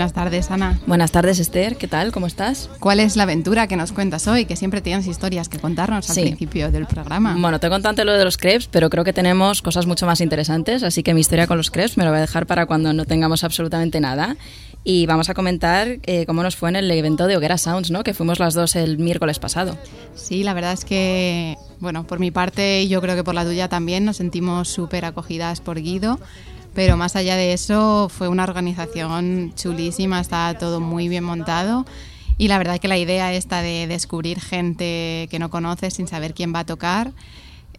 [0.00, 0.80] Buenas tardes, Ana.
[0.86, 1.76] Buenas tardes, Esther.
[1.76, 2.10] ¿Qué tal?
[2.10, 2.70] ¿Cómo estás?
[2.80, 4.46] ¿Cuál es la aventura que nos cuentas hoy?
[4.46, 7.36] Que siempre tienes historias que contarnos al principio del programa.
[7.38, 10.06] Bueno, te he contado antes lo de los crepes, pero creo que tenemos cosas mucho
[10.06, 12.64] más interesantes, así que mi historia con los crepes me lo voy a dejar para
[12.64, 14.38] cuando no tengamos absolutamente nada.
[14.84, 18.02] Y vamos a comentar eh, cómo nos fue en el evento de Hoguera Sounds, ¿no?
[18.02, 19.76] Que fuimos las dos el miércoles pasado.
[20.14, 23.44] Sí, la verdad es que, bueno, por mi parte y yo creo que por la
[23.44, 26.18] tuya también nos sentimos súper acogidas por Guido
[26.74, 31.84] pero más allá de eso, fue una organización chulísima, estaba todo muy bien montado.
[32.38, 36.32] Y la verdad que la idea esta de descubrir gente que no conoces sin saber
[36.32, 37.12] quién va a tocar,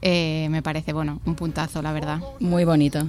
[0.01, 2.19] eh, me parece, bueno, un puntazo, la verdad.
[2.39, 3.07] Muy bonito.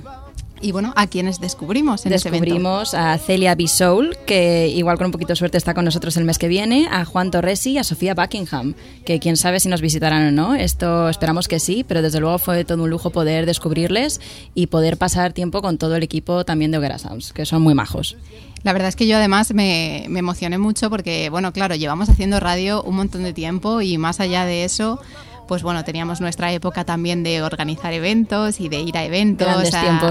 [0.62, 3.66] Y bueno, ¿a quiénes descubrimos en Descubrimos a Celia B.
[3.66, 6.86] Soul, que igual con un poquito de suerte está con nosotros el mes que viene,
[6.88, 8.74] a Juan Torresi y a Sofía Buckingham,
[9.05, 10.55] que quién sabe si nos visitarán o no.
[10.55, 14.20] Esto esperamos que sí, pero desde luego fue todo un lujo poder descubrirles
[14.55, 17.74] y poder pasar tiempo con todo el equipo también de Hoguera Sounds, que son muy
[17.74, 18.16] majos.
[18.62, 22.38] La verdad es que yo además me, me emocioné mucho porque, bueno, claro, llevamos haciendo
[22.38, 25.00] radio un montón de tiempo y más allá de eso
[25.46, 29.46] pues bueno, teníamos nuestra época también de organizar eventos y de ir a eventos,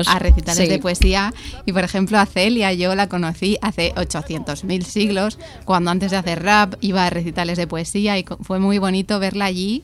[0.07, 1.33] a, recitales de poesía.
[1.65, 6.43] Y por ejemplo, a Celia yo la conocí hace 800.000 siglos, cuando antes de hacer
[6.43, 9.83] rap iba a recitales de poesía y fue muy bonito verla allí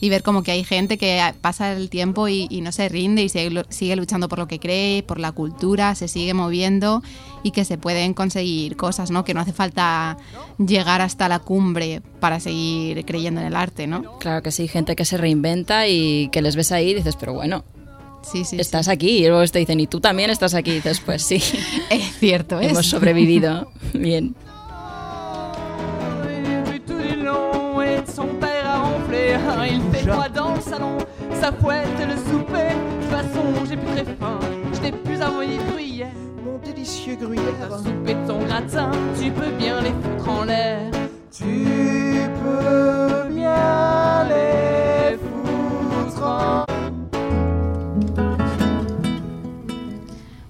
[0.00, 3.28] y ver como que hay gente que pasa el tiempo y, no se rinde y
[3.28, 7.02] sigue, luchando por lo que cree, por la cultura, se sigue moviendo
[7.42, 9.24] y que se pueden conseguir cosas, ¿no?
[9.24, 10.16] Que no hace falta
[10.58, 14.18] llegar hasta la cumbre para seguir creyendo en el arte, ¿no?
[14.18, 17.32] Claro que sí, gente que se reinventa y que les ves ahí y dices, pero
[17.32, 17.64] bueno,
[18.22, 19.24] Sí, sí, estás aquí.
[19.24, 20.72] Y luego te dicen, ¿y tú también estás aquí?
[20.72, 21.36] Y dices, pues sí.
[21.90, 23.70] Es cierto, Hemos sobrevivido.
[23.94, 24.34] Bien.
[29.70, 30.98] Il fait quoi dans le salon
[31.34, 32.72] Ça fouette le souper.
[32.72, 34.38] De toute façon, j'ai plus très faim.
[34.72, 36.12] Je n'ai plus à envoyer gruyère.
[36.44, 37.78] Mon délicieux gruyère.
[37.84, 38.90] Souper ton gratin,
[39.20, 40.90] tu peux bien les foutre en l'air.
[41.30, 41.44] Tu
[42.42, 46.64] peux bien les foutre en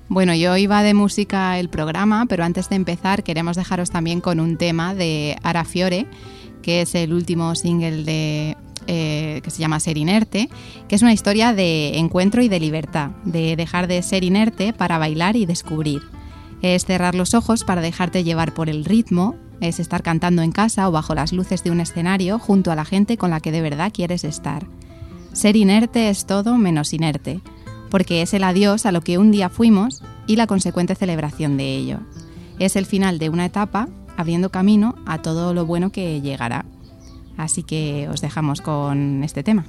[0.09, 4.41] Bueno, yo iba de música el programa, pero antes de empezar queremos dejaros también con
[4.41, 6.07] un tema de Ara Fiore,
[6.63, 8.57] que es el último single de
[8.91, 10.49] eh, que se llama Ser Inerte,
[10.89, 14.97] que es una historia de encuentro y de libertad, de dejar de ser inerte para
[14.97, 16.01] bailar y descubrir.
[16.63, 20.89] Es cerrar los ojos para dejarte llevar por el ritmo, es estar cantando en casa
[20.89, 23.61] o bajo las luces de un escenario junto a la gente con la que de
[23.61, 24.67] verdad quieres estar.
[25.35, 27.43] Ser inerte es todo menos inerte,
[27.91, 31.77] porque es el adiós a lo que un día fuimos y la consecuente celebración de
[31.77, 31.99] ello.
[32.59, 36.65] Es el final de una etapa abriendo camino a todo lo bueno que llegará.
[37.39, 39.65] Así que os dejamos con este tema.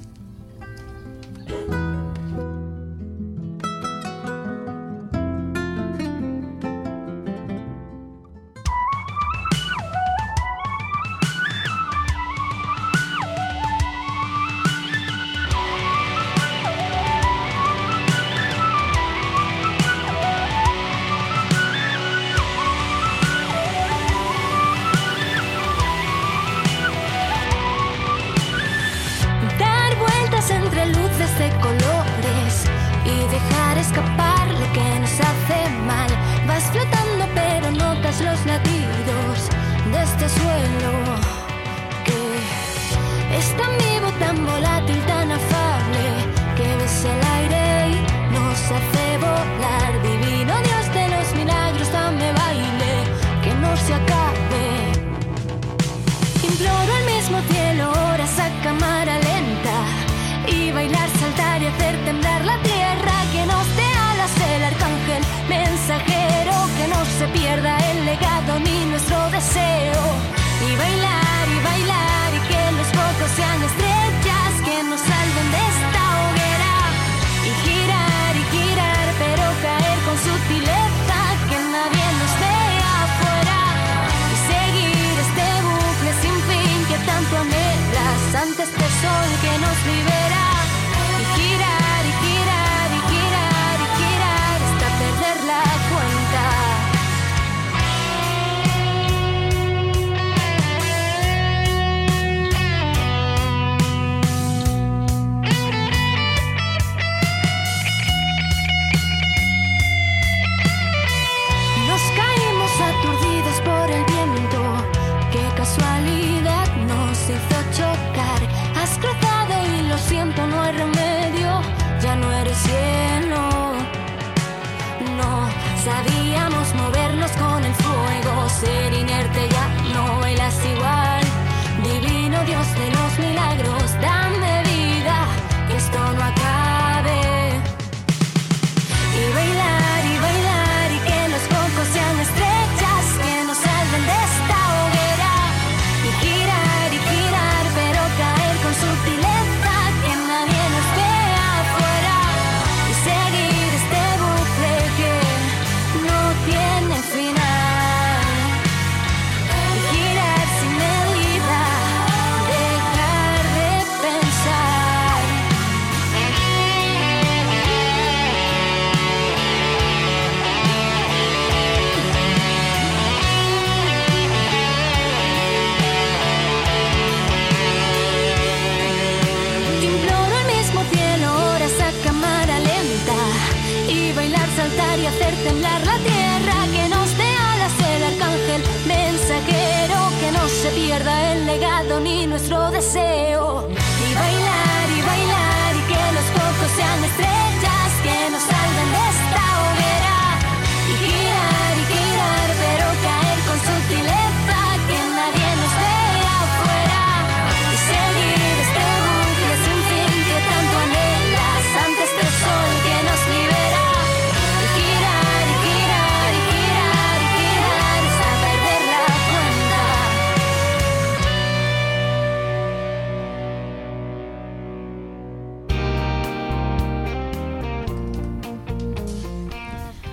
[128.60, 129.49] Ser inerte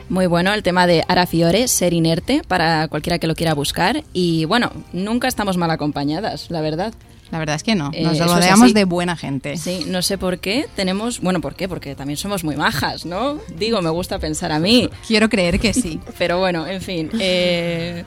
[0.10, 4.04] Muy bueno el tema de Ara Fiore, ser inerte, para cualquiera que lo quiera buscar.
[4.14, 6.94] Y bueno, nunca estamos mal acompañadas, la verdad.
[7.30, 9.58] La verdad es que no, Eh, nos es rodeamos de buena gente.
[9.58, 11.20] Sí, no sé por qué tenemos.
[11.20, 11.68] Bueno, ¿por qué?
[11.68, 13.40] Porque también somos muy majas, ¿no?
[13.58, 14.90] Digo, me gusta pensar a mí.
[15.08, 16.00] Quiero creer que sí.
[16.18, 17.10] Pero bueno, en fin.
[17.20, 18.06] eh,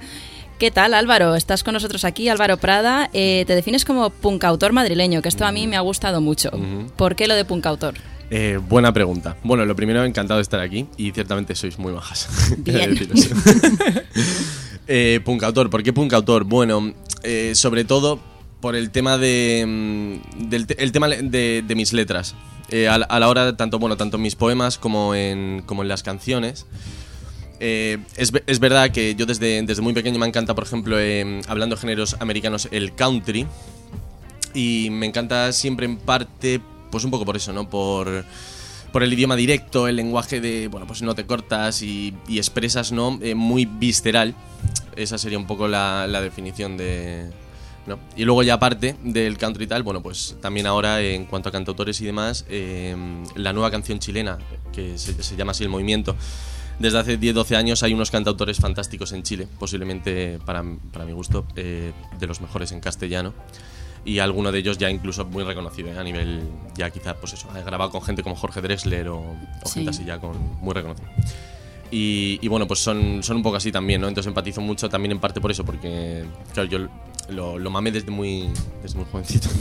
[0.58, 1.36] ¿Qué tal, Álvaro?
[1.36, 3.10] Estás con nosotros aquí, Álvaro Prada.
[3.12, 6.50] Eh, te defines como punkautor madrileño, que esto a mí me ha gustado mucho.
[6.96, 7.94] ¿Por qué lo de punkautor?
[8.30, 9.36] Eh, buena pregunta.
[9.42, 11.98] Bueno, lo primero, encantado de estar aquí y ciertamente sois muy de
[12.58, 12.96] Bien.
[14.86, 16.44] eh, punkautor, ¿por qué punkautor?
[16.44, 18.20] Bueno, eh, sobre todo
[18.60, 22.34] por el tema de mm, del el tema de, de mis letras.
[22.68, 25.82] Eh, a, la- a la hora, tanto bueno, tanto en mis poemas como en, como
[25.82, 26.66] en las canciones.
[27.58, 31.40] Eh, es, es verdad que yo desde, desde muy pequeño me encanta, por ejemplo, eh,
[31.48, 33.46] hablando de géneros americanos, el country.
[34.54, 36.60] Y me encanta siempre en parte,
[36.90, 37.68] pues un poco por eso, ¿no?
[37.68, 38.24] Por,
[38.92, 42.92] por el idioma directo, el lenguaje de, bueno, pues no te cortas y, y expresas,
[42.92, 43.18] ¿no?
[43.22, 44.34] Eh, muy visceral.
[44.96, 47.30] Esa sería un poco la, la definición de...
[47.86, 47.98] ¿no?
[48.14, 51.52] Y luego ya aparte del country y tal, bueno, pues también ahora en cuanto a
[51.52, 52.94] cantautores y demás, eh,
[53.36, 54.38] la nueva canción chilena,
[54.72, 56.14] que se, se llama así el movimiento,
[56.80, 61.46] desde hace 10-12 años hay unos cantautores fantásticos en Chile, posiblemente para, para mi gusto,
[61.54, 63.34] eh, de los mejores en castellano.
[64.04, 65.98] Y alguno de ellos ya incluso muy reconocido ¿eh?
[65.98, 66.42] a nivel,
[66.74, 69.74] ya quizá, pues eso, ha grabado con gente como Jorge Drexler o, o Sí.
[69.74, 71.08] gente así ya con, muy reconocida.
[71.90, 74.08] Y, y bueno, pues son, son un poco así también, ¿no?
[74.08, 76.78] Entonces empatizo mucho también en parte por eso, porque, claro, yo
[77.28, 78.48] lo, lo mamé desde muy,
[78.82, 79.48] desde muy jovencito.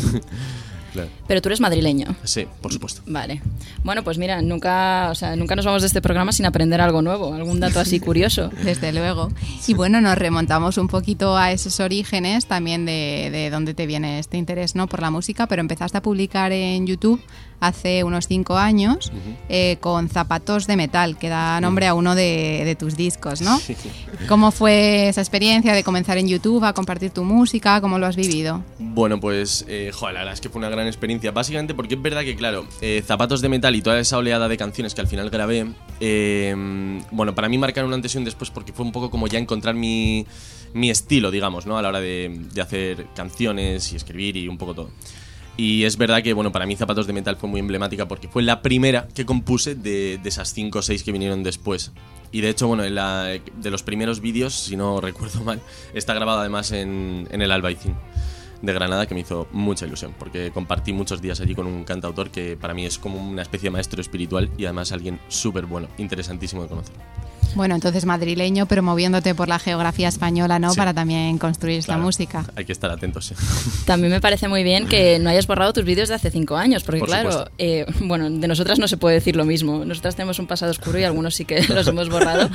[0.91, 1.09] claro.
[1.27, 2.15] Pero tú eres madrileño.
[2.23, 3.01] Sí, por supuesto.
[3.05, 3.41] Vale.
[3.83, 7.01] Bueno, pues mira, nunca, o sea, nunca nos vamos de este programa sin aprender algo
[7.01, 8.49] nuevo, algún dato así curioso.
[8.63, 9.31] Desde luego.
[9.67, 14.19] Y bueno, nos remontamos un poquito a esos orígenes también de, de dónde te viene
[14.19, 14.87] este interés ¿no?
[14.87, 17.21] por la música, pero empezaste a publicar en YouTube
[17.59, 19.11] hace unos cinco años
[19.49, 23.59] eh, con Zapatos de Metal, que da nombre a uno de, de tus discos, ¿no?
[24.27, 27.81] ¿Cómo fue esa experiencia de comenzar en YouTube a compartir tu música?
[27.81, 28.63] ¿Cómo lo has vivido?
[28.79, 31.31] Bueno, pues, eh, joder, la verdad es que fue una gran experiencia.
[31.31, 34.57] Básicamente porque es verdad que, claro, eh, Zapatos de Metal y toda esa oleada de
[34.57, 35.67] canciones que al final grabé,
[35.99, 39.27] eh, bueno, para mí marcaron un antes y un después porque fue un poco como
[39.27, 40.25] ya encontrar mi,
[40.73, 41.77] mi estilo, digamos, ¿no?
[41.77, 44.89] A la hora de, de hacer canciones y escribir y un poco todo.
[45.59, 48.43] Y es verdad que, bueno, para mí Zapatos de Metal fue muy emblemática porque fue
[48.43, 51.91] la primera que compuse de, esas 5 o 6 que vinieron después.
[52.31, 55.59] Y de hecho, bueno, en la- de los primeros vídeos, si no recuerdo mal,
[55.93, 57.93] está grabado además en, en el Albaicín
[58.61, 62.29] de Granada que me hizo mucha ilusión porque compartí muchos días allí con un cantautor
[62.29, 65.89] que para mí es como una especie de maestro espiritual y además alguien súper bueno,
[65.97, 66.95] interesantísimo de conocer.
[67.55, 70.71] Bueno, entonces madrileño, pero moviéndote por la geografía española, ¿no?
[70.71, 70.77] Sí.
[70.77, 72.45] Para también construir esta Claro, música.
[72.55, 73.35] Hay que estar atentos, sí.
[73.85, 76.83] También me parece muy bien que no hayas borrado tus vídeos de hace cinco años,
[76.83, 79.83] porque Por claro, eh, bueno, de nosotras no se puede decir lo mismo.
[79.85, 82.49] Nosotras tenemos un pasado oscuro y algunos sí que los hemos borrado,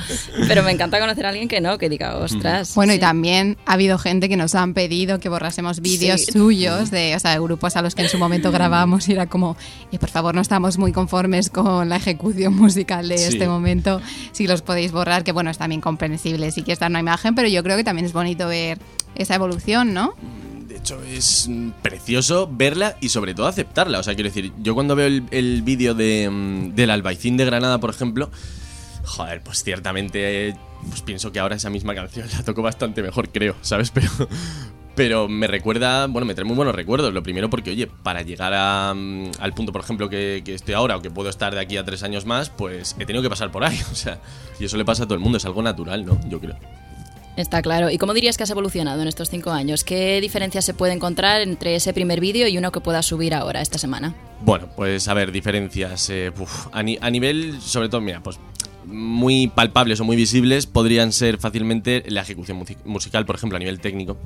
[0.47, 2.73] pero me encanta conocer a alguien que no, que diga, ostras.
[2.75, 3.01] Bueno, y sí".
[3.01, 6.31] también ha habido gente que nos han pedido que borrásemos vídeos Sí.
[6.31, 9.27] suyos de, o sea, de grupos a los que en su momento grabamos y era
[9.27, 9.57] como,
[9.91, 13.25] eh, por favor, no estamos muy conformes con la ejecución musical de Sí.
[13.33, 16.93] este momento, si los podéis borrar, que bueno, es también comprensible, sí que está en
[16.93, 18.79] una imagen, pero yo creo que también es bonito ver
[19.15, 20.13] esa evolución, ¿no?
[20.67, 21.49] De hecho, es
[21.81, 23.99] precioso verla y sobre todo aceptarla.
[23.99, 27.45] O sea, quiero decir, yo cuando veo el, el vídeo de, mm, del Albaicín de
[27.45, 28.29] Granada, por ejemplo,
[29.03, 30.55] joder, pues ciertamente
[30.89, 33.91] pues pienso que ahora esa misma canción la toco bastante mejor, creo, ¿sabes?
[33.93, 34.09] Pero,
[34.95, 37.13] pero me recuerda, bueno, me trae muy buenos recuerdos.
[37.13, 40.73] Lo primero porque, oye, para llegar a, mm, al punto, por ejemplo, que, que estoy
[40.73, 43.29] ahora o que puedo estar de aquí a tres años más, pues he tenido que
[43.29, 43.79] pasar por ahí.
[43.91, 44.19] O sea,
[44.59, 46.19] y eso le pasa a todo el mundo, es algo natural, ¿no?
[46.29, 46.55] Yo creo.
[47.37, 47.89] Está claro.
[47.91, 49.83] ¿Y cómo dirías que has evolucionado en estos cinco años?
[49.83, 53.61] ¿Qué diferencias se puede encontrar entre ese primer vídeo y uno que puedas subir ahora,
[53.61, 54.15] esta semana?
[54.39, 56.09] Bueno, pues a ver, diferencias.
[56.09, 58.39] eh, uf, a, ni- a nivel, sobre todo, mira, pues
[58.85, 63.59] muy palpables o muy visibles podrían ser fácilmente la ejecución musi- musical, por ejemplo, a
[63.59, 64.17] nivel técnico.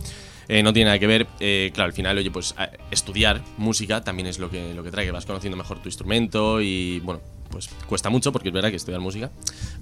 [0.48, 2.56] Eh, no tiene nada que ver, eh, claro, al final, oye, pues
[2.92, 6.62] estudiar música también es lo que, lo que trae, que vas conociendo mejor tu instrumento
[6.62, 9.32] y, bueno, pues cuesta mucho porque es verdad que estudiar música,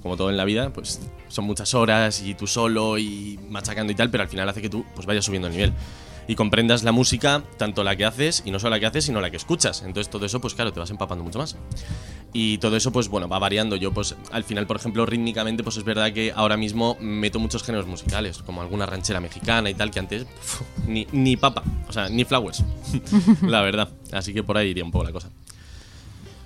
[0.02, 3.96] como todo en la vida, pues son muchas horas y tú solo y machacando y
[3.96, 5.74] tal, pero al final hace que tú pues vayas subiendo el nivel
[6.30, 9.22] y comprendas la música, tanto la que haces, y no solo la que haces, sino
[9.22, 9.82] la que escuchas.
[9.86, 11.56] Entonces todo eso, pues claro, te vas empapando mucho más.
[12.34, 13.76] Y todo eso, pues bueno, va variando.
[13.76, 17.64] Yo, pues al final, por ejemplo, rítmicamente, pues es verdad que ahora mismo meto muchos
[17.64, 20.26] géneros musicales, como alguna ranchera mexicana y tal, que antes
[20.88, 22.64] ni, ni papa, o sea, ni flowers,
[23.42, 23.90] la verdad.
[24.12, 25.30] Así que por ahí iría un poco la cosa.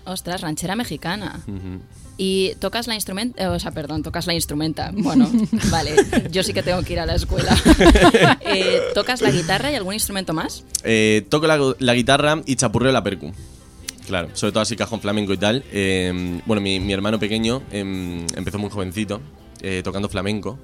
[0.06, 1.42] Ostras, ranchera mexicana.
[2.18, 4.92] Y tocas la instrumenta, o sea, perdón, tocas la instrumenta.
[4.94, 5.30] Bueno,
[5.72, 5.96] vale,
[6.32, 7.56] yo sí que tengo que ir a la escuela.
[8.54, 10.66] Eh, ¿Tocas la guitarra y algún instrumento más?
[10.84, 13.32] Eh, toco la, la guitarra y chapurreo la percu.
[14.12, 15.64] Claro, sobre todo así cajón flamenco y tal.
[15.72, 19.22] Eh, bueno, mi, mi hermano pequeño em, empezó muy jovencito
[19.62, 20.60] eh, tocando flamenco.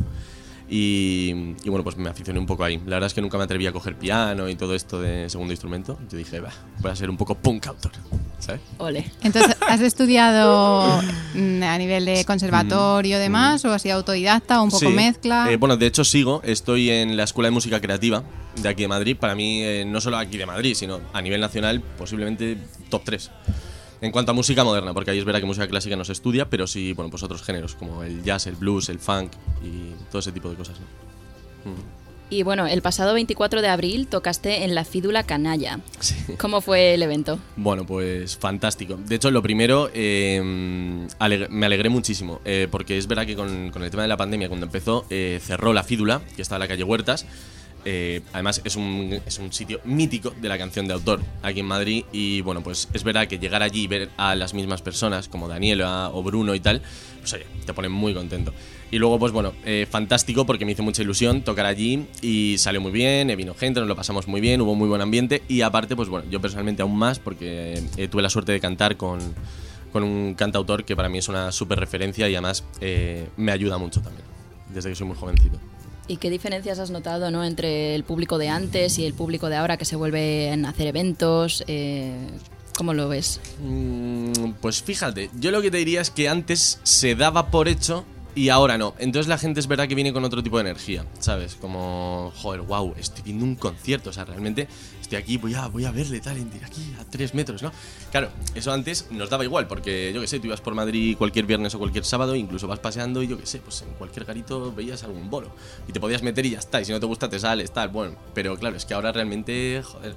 [0.70, 2.76] Y, y bueno, pues me aficioné un poco ahí.
[2.80, 5.54] La verdad es que nunca me atreví a coger piano y todo esto de segundo
[5.54, 5.98] instrumento.
[6.12, 6.50] Yo dije, va,
[6.82, 7.94] voy a ser un poco punk autor,
[8.40, 8.60] ¿sabes?
[8.80, 9.10] Ole.
[9.24, 11.02] Entonces, ¿has estudiado
[11.36, 14.94] mm, a nivel de conservatorio y demás o has sido autodidacta o un poco Sí.
[14.94, 15.50] mezcla?
[15.50, 18.24] Eh, bueno, de hecho sigo, estoy en la Escuela de Música Creativa
[18.62, 19.16] de aquí de Madrid.
[19.20, 22.58] Para mí, eh, no solo aquí de Madrid, sino a nivel nacional, posiblemente
[22.90, 23.32] top 3.
[24.02, 26.50] En cuanto a música moderna, porque ahí es verdad que música clásica no se estudia,
[26.50, 29.32] pero sí, bueno, pues otros géneros, como el jazz, el blues, el funk
[29.64, 30.76] y todo ese tipo de cosas.
[30.80, 31.98] ¿no?
[32.30, 35.80] Y bueno, el pasado 24 de abril tocaste en la Fídula Canalla.
[36.02, 36.14] Sí.
[36.38, 37.40] ¿Cómo fue el evento?
[37.56, 39.00] Bueno, pues fantástico.
[39.04, 40.42] De hecho, lo primero, eh,
[41.20, 44.18] aleg- me alegré muchísimo, eh, porque es verdad que con, con el tema de la
[44.18, 47.26] pandemia, cuando empezó, eh, cerró la Fídula, que está en la calle Huertas.
[47.90, 51.68] Eh, además, es un, es un sitio mítico de la canción de autor aquí en
[51.68, 52.04] Madrid.
[52.12, 55.48] Y bueno, pues es verdad que llegar allí y ver a las mismas personas, como
[55.48, 56.82] Daniela o Bruno y tal,
[57.22, 58.54] pues oye, te pone muy contento.
[58.92, 62.82] Y luego, pues bueno, eh, fantástico porque me hizo mucha ilusión tocar allí y salió
[62.82, 65.62] muy bien, eh, vino gente, nos lo pasamos muy bien, hubo muy buen ambiente y
[65.62, 69.20] aparte, pues bueno, yo personalmente aún más porque tuve la suerte de cantar con,
[69.94, 72.66] con un cantautor que para mí es una súper referencia y además
[73.38, 74.26] me ayuda mucho también,
[74.74, 75.58] desde que soy muy jovencito.
[76.08, 77.44] ¿Y qué diferencias has notado ¿no?
[77.44, 80.88] entre el público de antes y el público de ahora que se vuelve a hacer
[80.88, 81.64] eventos?
[81.68, 82.16] Eh,
[82.78, 83.40] ¿Cómo lo ves?
[83.62, 88.06] Mm, Pues fíjate, yo lo que te diría es que antes se daba por hecho
[88.38, 88.94] y ahora no.
[89.00, 91.56] Entonces la gente es verdad que viene con otro tipo de energía, ¿sabes?
[91.56, 94.68] Como, joder, wow, estoy viendo un concierto, o sea, realmente
[95.02, 97.72] estoy aquí, voy a, voy a verle tal, aquí a tres metros, ¿no?
[98.12, 101.48] Claro, eso antes nos daba igual, porque yo que sé, tú ibas por Madrid cualquier
[101.48, 104.72] viernes o cualquier sábado, incluso vas paseando y yo que sé, pues en cualquier garito
[104.72, 105.50] veías algún bolo
[105.88, 107.90] y te podías meter y ya está, y si no te gusta te sales, tal,
[107.90, 110.16] bueno, pero claro, es que ahora realmente, joder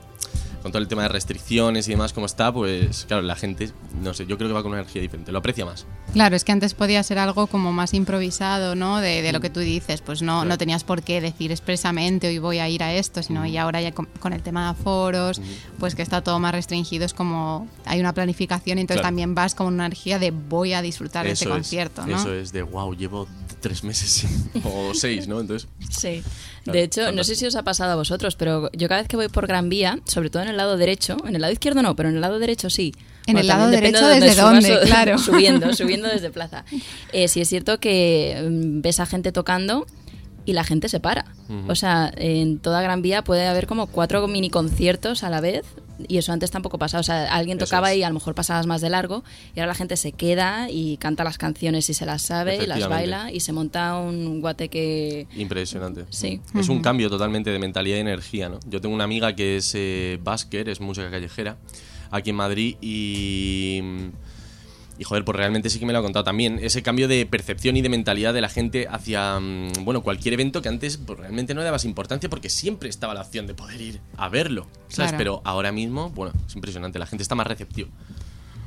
[0.63, 3.71] con todo el tema de restricciones y demás como está, pues claro, la gente,
[4.03, 5.87] no sé, yo creo que va con una energía diferente, lo aprecia más.
[6.13, 9.01] Claro, es que antes podía ser algo como más improvisado, ¿no?
[9.01, 12.39] De, de lo que tú dices, pues no, no tenías por qué decir expresamente hoy
[12.39, 15.41] voy a ir a esto, sino y ahora ya con, con el tema de aforos,
[15.79, 19.09] pues que está todo más restringido, es como hay una planificación y entonces Claro.
[19.09, 22.17] también vas con una energía de voy a disfrutar de este Eso es, concierto, ¿no?
[22.17, 23.27] Eso es de, wow, llevo
[23.61, 25.41] tres meses sin- o seis, ¿no?
[25.41, 26.23] Entonces, Sí.
[26.65, 29.09] Claro, de hecho, no sé si os ha pasado a vosotros, pero yo cada vez
[29.09, 31.81] que voy por Gran Vía, sobre todo en el lado derecho, en el lado izquierdo
[31.83, 32.95] no, pero en el lado derecho sí.
[33.27, 34.79] En el lado derecho, de ¿desde dónde?
[34.85, 35.17] Claro.
[35.19, 36.65] Subiendo, subiendo desde plaza.
[37.13, 39.87] Eh, sí es cierto que mm, ves a gente tocando
[40.45, 41.27] y la gente se para.
[41.69, 45.65] O sea, en toda Gran Vía puede haber como cuatro mini conciertos a la vez
[46.09, 47.01] Y eso antes tampoco pasaba.
[47.01, 47.99] O sea, alguien tocaba es.
[47.99, 50.97] y a lo mejor pasabas más de largo y ahora la gente se queda y
[50.99, 55.27] canta las canciones y se las sabe y las baila y se monta un guateque...
[55.37, 56.05] Impresionante.
[56.11, 56.41] Sí.
[56.55, 58.61] Es un cambio totalmente de mentalidad y energía, ¿no?
[58.67, 61.57] Yo tengo una amiga que es eh, basker, es música callejera,
[62.11, 63.83] aquí en Madrid y...
[65.01, 66.59] Y joder, pues realmente sí que me lo ha contado también.
[66.61, 70.61] Ese cambio de percepción y de mentalidad de la gente hacia, mm, bueno, cualquier evento
[70.61, 73.81] que antes pues, realmente no le dabas importancia porque siempre estaba la opción de poder
[73.81, 75.13] ir a verlo, ¿sabes?
[75.13, 75.17] Claro.
[75.17, 77.89] Pero ahora mismo, bueno, es impresionante, la gente está más receptiva.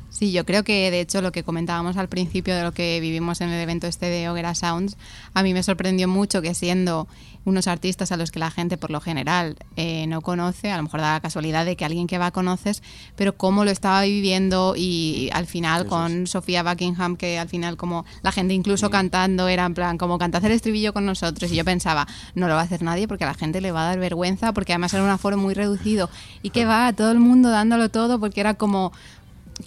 [0.09, 3.39] Sí, yo creo que de hecho lo que comentábamos al principio de lo que vivimos
[3.41, 4.97] en el evento este de Ogera Sounds,
[5.35, 7.07] a mí me sorprendió mucho que siendo
[7.45, 10.83] unos artistas a los que la gente por lo general eh, no conoce, a lo
[10.83, 12.81] mejor da la casualidad de que alguien que va conoces,
[13.15, 18.05] pero cómo lo estaba viviendo y al final con Sofía Buckingham, que al final como
[18.21, 21.65] la gente incluso cantando era en plan como cantad el estribillo con nosotros y yo
[21.65, 23.99] pensaba, no lo va a hacer nadie porque a la gente le va a dar
[23.99, 26.09] vergüenza porque además era un aforo muy reducido
[26.41, 28.91] y que va todo el mundo dándolo todo porque era como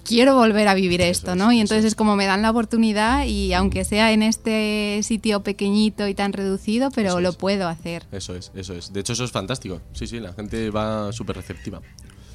[0.04, 1.52] quiero volver a vivir esto, es, ¿no?
[1.52, 1.92] Y entonces es.
[1.92, 6.32] es como me dan la oportunidad y aunque sea en este sitio pequeñito y tan
[6.32, 7.36] reducido, pero Eso lo es.
[7.36, 8.04] puedo hacer.
[8.12, 8.92] Eso es, eso es.
[8.92, 9.80] De hecho, eso es fantástico.
[9.92, 11.80] Sí, sí, la gente va súper receptiva.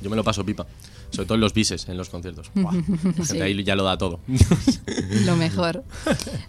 [0.01, 0.65] Yo me lo paso pipa.
[1.11, 2.49] Sobre todo en los bises, en los conciertos.
[2.55, 3.41] Buah, la gente Sí.
[3.41, 4.19] ahí ya lo da todo.
[5.25, 5.83] Lo mejor.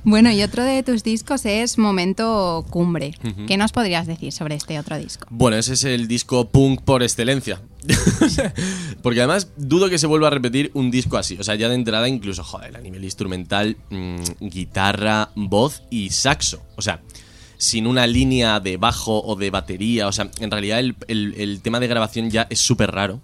[0.04, 3.14] bueno, y otro de tus discos es Momento Cumbre.
[3.46, 5.26] ¿Qué nos podrías decir sobre este otro disco?
[5.30, 7.60] Bueno, ese es el disco punk por excelencia.
[9.02, 11.36] Porque además dudo que se vuelva a repetir un disco así.
[11.38, 16.62] O sea, ya de entrada, incluso, joder, a nivel instrumental, mm, guitarra, voz y saxo.
[16.76, 17.02] O sea,
[17.58, 20.06] sin una línea de bajo o de batería.
[20.08, 23.20] O sea, en realidad el, el- el tema de grabación ya es súper raro.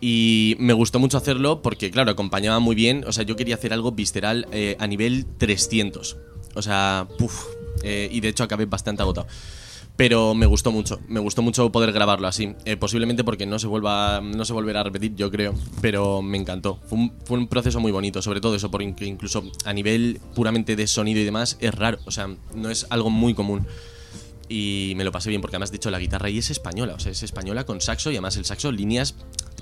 [0.00, 3.04] Y me gustó mucho hacerlo porque, claro, acompañaba muy bien.
[3.06, 6.16] O sea, yo quería hacer algo visceral eh, a nivel 300.
[6.54, 7.44] O sea, puf.
[7.82, 9.26] eh, y de hecho acabé bastante agotado.
[9.96, 12.54] Pero me gustó mucho, me gustó mucho poder grabarlo así.
[12.66, 15.54] Eh, posiblemente porque no se vuelva, no se volverá a repetir, yo creo.
[15.80, 16.78] Pero me encantó.
[16.86, 20.76] Fue un, fue un proceso muy bonito, sobre todo eso, porque incluso a nivel puramente
[20.76, 21.98] de sonido y demás es raro.
[22.04, 23.66] O sea, no es algo muy común.
[24.50, 26.92] Y me lo pasé bien, porque además, dicho, la guitarra ahí es española.
[26.94, 29.14] O sea, es española con saxo y además el saxo, líneas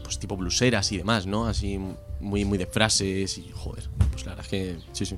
[0.04, 1.48] pues tipo bluseras y demás, ¿no?
[1.48, 1.80] Así
[2.20, 3.88] muy, muy de frases y joder.
[4.12, 5.16] Pues la verdad es que sí, sí.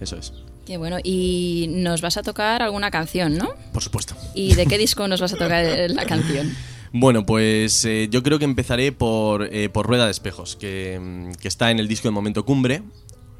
[0.00, 0.32] Eso es.
[0.64, 0.96] Qué bueno.
[1.02, 3.50] Y nos vas a tocar alguna canción, ¿no?
[3.72, 4.14] Por supuesto.
[4.34, 6.54] ¿Y de qué disco nos vas a tocar la canción?
[6.96, 11.32] Bueno, pues eh, yo creo que empezaré por, eh, por Rueda de Espejos, que, mm,
[11.40, 12.84] que está en el disco de Momento Cumbre.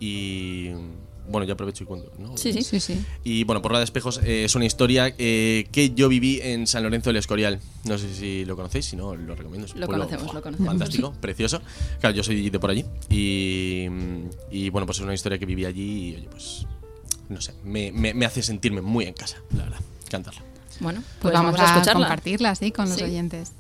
[0.01, 0.71] Y
[1.29, 2.13] bueno, yo aprovecho y cuento.
[2.19, 2.37] ¿no?
[2.37, 2.63] Sí, sí.
[2.63, 3.05] Sí, sí.
[3.25, 6.67] Y bueno, por Rueda de Espejos eh, es una historia eh, que yo viví en
[6.67, 7.61] San Lorenzo del Escorial.
[7.85, 9.67] No sé si lo conocéis, si no, lo recomiendo.
[9.67, 10.69] Es un Lo pueblo, conocemos, lo conocemos.
[10.69, 11.61] Fantástico, precioso.
[12.01, 12.85] Claro, yo soy de por allí.
[13.11, 13.87] Y,
[14.51, 16.67] y bueno, pues es una historia que viví allí y oye, pues
[17.29, 20.43] no sé, me, me- me hace sentirme muy en casa, la verdad, cantarla.
[20.81, 21.93] Bueno, Pues, vamos, a, escucharla.
[22.07, 23.05] compartirla así con los Sí.
[23.05, 23.53] oyentes.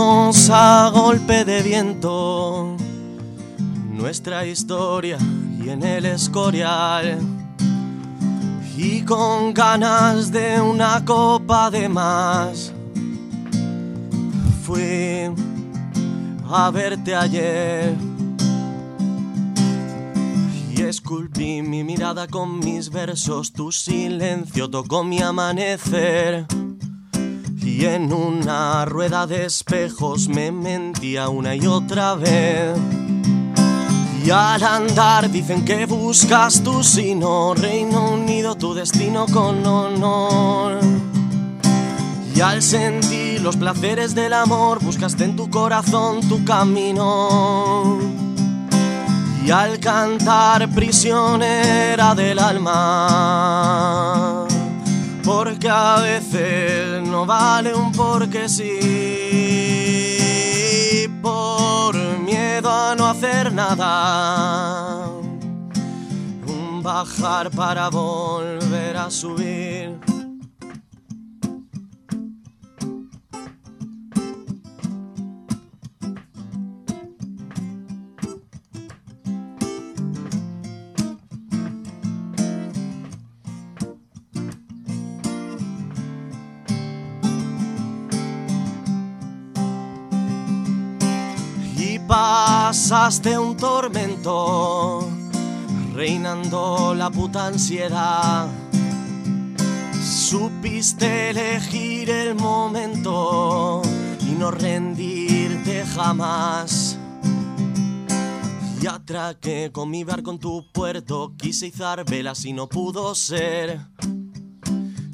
[0.00, 2.76] A golpe de viento
[3.90, 5.18] nuestra historia
[5.60, 7.18] y en el escorial.
[8.76, 12.72] Y con ganas de una copa de más,
[14.62, 15.32] fui
[16.48, 17.96] a verte ayer.
[20.76, 26.46] Y esculpí mi mirada con mis versos, tu silencio tocó mi amanecer.
[27.62, 32.76] Y en una rueda de espejos me mentía una y otra vez.
[34.24, 40.80] Y al andar dicen que buscas tu sino, Reino Unido, tu destino con honor.
[42.34, 47.98] Y al sentir los placeres del amor, buscaste en tu corazón tu camino.
[49.44, 52.86] Y al cantar prisionera del alma,
[55.24, 58.64] porque a veces no vale un porque sí,
[61.20, 65.08] por miedo a no hacer nada,
[66.46, 69.98] un bajar para volver a subir.
[92.88, 95.06] Pasaste un tormento,
[95.92, 98.48] reinando la puta ansiedad.
[100.02, 103.82] Supiste elegir el momento
[104.22, 106.96] y no rendirte jamás.
[108.80, 113.80] Y atraqué con mi barco en tu puerto, quise izar velas y no pudo ser.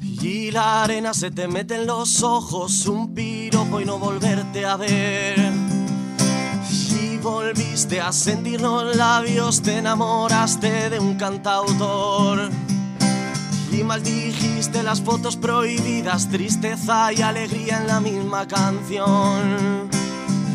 [0.01, 4.77] Y la arena se te mete en los ojos, un piropo y no volverte a
[4.77, 5.74] ver.
[7.25, 12.51] Volviste a sentir los labios, te enamoraste de un cantautor.
[13.71, 19.89] Y maldijiste las fotos prohibidas, tristeza y alegría en la misma canción.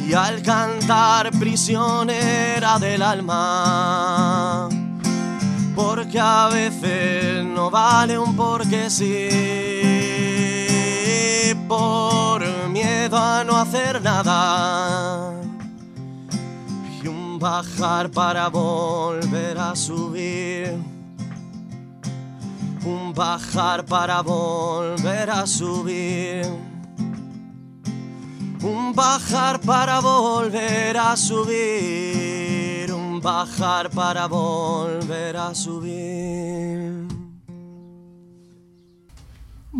[0.06, 4.68] Y al cantar prisionera del alma,
[5.74, 9.28] porque a veces no vale un porque sí,
[11.66, 15.39] por miedo a no hacer nada
[17.40, 20.78] bajar para volver a subir.
[22.84, 26.44] Un bajar para volver a subir.
[28.62, 32.92] Un bajar para volver a subir.
[32.92, 37.09] Un bajar para volver a subir.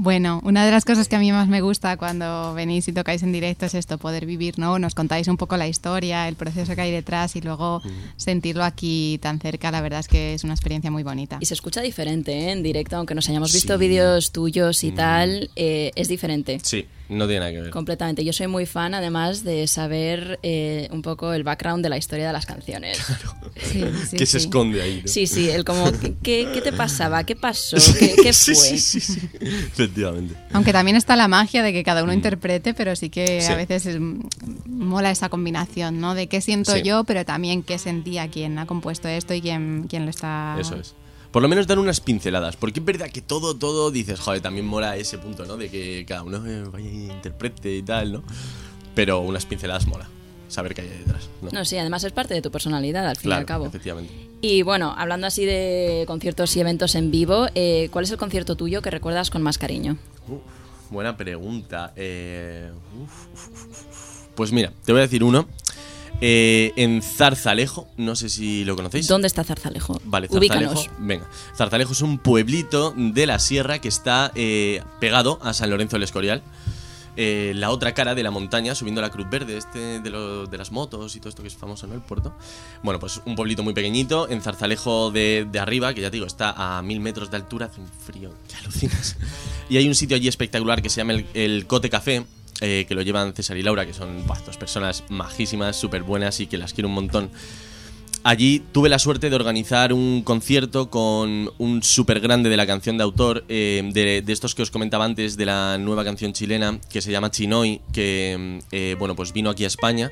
[0.03, 3.23] Bueno, una de las cosas que a mí más me gusta cuando venís y tocáis
[3.23, 4.79] en directo es esto, poder vivir, ¿no?
[4.79, 7.83] Nos contáis un poco la historia, el proceso que hay detrás y luego
[8.17, 11.37] sentirlo aquí tan cerca, la verdad es que es una experiencia muy bonita.
[11.41, 12.53] Y se escucha diferente ¿eh?
[12.53, 13.79] en directo, aunque nos hayamos visto Sí.
[13.79, 16.59] vídeos tuyos y tal, eh, es diferente.
[16.63, 17.71] Sí, no tiene nada que ver.
[17.71, 18.25] Completamente.
[18.25, 22.27] Yo soy muy fan, además, de saber eh, un poco el background de la historia
[22.29, 22.99] de las canciones.
[23.63, 25.03] Sí, sí, que se esconde ahí.
[25.05, 25.09] ¿no?
[25.09, 25.85] Sí, sí, el como,
[26.23, 27.25] ¿qué, qué te pasaba?
[27.25, 27.77] ¿Qué pasó?
[27.99, 28.79] ¿Qué, qué Sí, fue?
[28.79, 29.21] sí, sí, sí.
[29.91, 30.35] Efectivamente.
[30.53, 33.47] Aunque también está la magia de que cada uno interprete, pero sí que Mm.
[33.47, 33.53] Sí.
[33.53, 33.99] a veces es-
[34.67, 36.15] mola esa combinación, ¿no?
[36.15, 36.83] De qué siento Sí.
[36.83, 40.57] yo, pero también qué sentía quien ha compuesto esto y quién, quién lo está...
[40.59, 40.95] Eso es.
[41.31, 44.67] Por lo menos dar unas pinceladas, porque es verdad que todo, todo dices, joder, también
[44.67, 45.57] mola ese punto, ¿no?
[45.57, 48.23] De que cada uno eh, vaya y interprete y tal, ¿no?
[48.97, 50.09] Pero unas pinceladas mola,
[50.49, 51.51] saber qué hay detrás, ¿no?
[51.53, 53.67] No, sí, además es parte de tu personalidad, al fin y al cabo.
[53.67, 54.13] efectivamente.
[54.41, 58.57] Y bueno, hablando así de conciertos y eventos en vivo, eh, ¿cuál es el concierto
[58.57, 59.99] tuyo que recuerdas con más cariño?
[60.29, 60.41] Uf,
[60.91, 61.93] buena pregunta.
[61.97, 62.71] Eh,
[63.03, 64.21] uf, uf.
[64.35, 65.47] Pues mira, te voy a decir uno.
[66.23, 69.07] Eh, en Zarzalejo, no sé si lo conocéis.
[69.07, 70.01] ¿Dónde está Zarzalejo?
[70.05, 70.73] Vale, Zarzalejo.
[70.73, 70.91] Ubícanos.
[70.99, 71.27] Venga,
[71.57, 76.03] Zarzalejo es un pueblito de la sierra que está eh, pegado a San Lorenzo del
[76.03, 76.43] Escorial.
[77.23, 80.57] Eh, la otra cara de la montaña, subiendo la Cruz Verde, este de, lo- de
[80.57, 81.93] las motos y todo esto que es famoso, ¿no?
[81.93, 82.33] El puerto.
[82.83, 86.27] Bueno, pues un pueblito muy pequeñito, en Zarzalejo de, de arriba, que ya te digo,
[86.27, 89.19] está a mil metros de altura, hace un frío que alucinas.
[89.69, 92.25] Y hay un sitio allí espectacular que se llama el, el Cote Café,
[92.63, 96.47] eh, que lo llevan César y Laura, que son dos personas majísimas, súper buenas y
[96.47, 97.31] que las quiero un montón.
[98.23, 102.99] Allí tuve la suerte de organizar un concierto con un súper grande de la canción
[102.99, 107.01] de autor, eh, de, estos que os comentaba antes, de la nueva canción chilena, que
[107.01, 110.11] se llama Chinoy, que eh, bueno, pues vino aquí a España.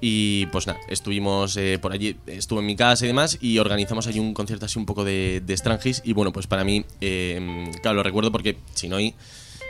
[0.00, 4.06] Y pues nada, estuvimos eh, por allí, estuve en mi casa y demás, y organizamos
[4.06, 6.00] allí un concierto así un poco de, de Strangis.
[6.06, 9.14] Y bueno, pues para mí, eh, claro, lo recuerdo porque Chinoy,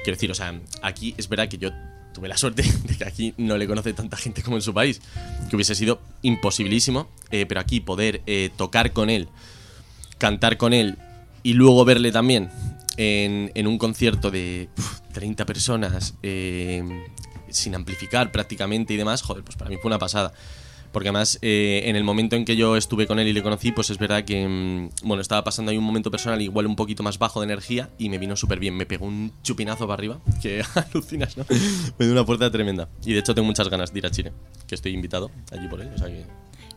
[0.05, 1.71] quiero decir, o sea, aquí es verdad que yo
[2.13, 5.01] tuve la suerte de que aquí no le conoce tanta gente como en su país,
[5.49, 9.29] que hubiese sido imposibilísimo, eh, pero aquí poder eh, tocar con él,
[10.19, 10.99] cantar con él
[11.43, 12.51] y luego verle también
[12.97, 16.83] en, en un concierto de uf, 30 personas, eh,
[17.49, 20.33] sin amplificar prácticamente y demás, joder, pues para mí fue una pasada.
[20.93, 23.71] Porque además, eh, en el momento en que yo estuve con él y le conocí,
[23.71, 27.05] pues es verdad que, mm, bueno, estaba pasando ahí un momento personal igual un poquito
[27.05, 28.77] más bajo de energía y me vino súper bien.
[28.77, 31.45] Me pegó un chupinazo para arriba, que alucinas, ¿no?
[31.99, 32.89] me dio una fuerza tremenda.
[33.05, 34.33] Y de hecho tengo muchas ganas de ir a Chile,
[34.67, 35.91] que estoy invitado allí por él.
[35.95, 36.25] O sea que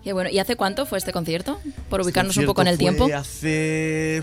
[0.06, 1.60] Y bueno, ¿y hace cuánto fue este concierto?
[1.90, 3.08] Por ubicarnos un poco en el concierto tiempo.
[3.16, 4.22] Hace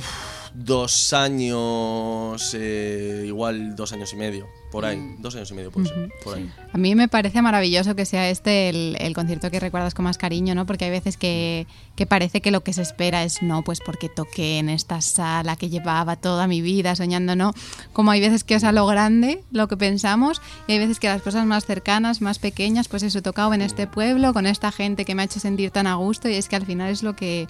[0.55, 4.97] dos años, eh, igual dos años y medio, por ahí.
[4.97, 5.23] Mm.
[5.23, 6.51] Dos años y medio, puede ser, por ahí.
[6.73, 10.19] A mí me parece maravilloso que sea este el, el concierto que recuerdas con más
[10.19, 10.67] cariño, ¿no?
[10.67, 14.09] Porque hay veces que, que parece que lo que se espera es no, pues porque
[14.09, 17.53] toqué en esta sala que llevaba toda mi vida soñando, ¿no?
[17.93, 21.09] Como hay veces que es a lo grande lo que pensamos y hay veces que
[21.09, 24.73] las cosas más cercanas, más pequeñas, pues eso, he tocado en este pueblo con esta
[24.73, 27.03] gente que me ha hecho sentir tan a gusto y es que al final es
[27.03, 27.49] lo que,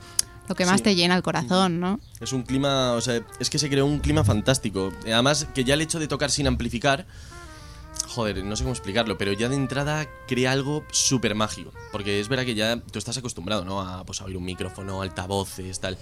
[0.50, 0.82] lo que más Sí.
[0.84, 2.00] te llena el corazón, ¿no?
[2.20, 4.92] Es un clima, o sea, es que se creó un clima fantástico.
[5.04, 7.06] Además, que ya el hecho de tocar sin amplificar,
[8.08, 11.72] joder, no sé cómo explicarlo, pero ya de entrada crea algo súper mágico.
[11.92, 13.80] Porque es verdad que ya tú estás acostumbrado, ¿no?
[13.80, 15.96] A, pues, a oír un micrófono, altavoces, tal.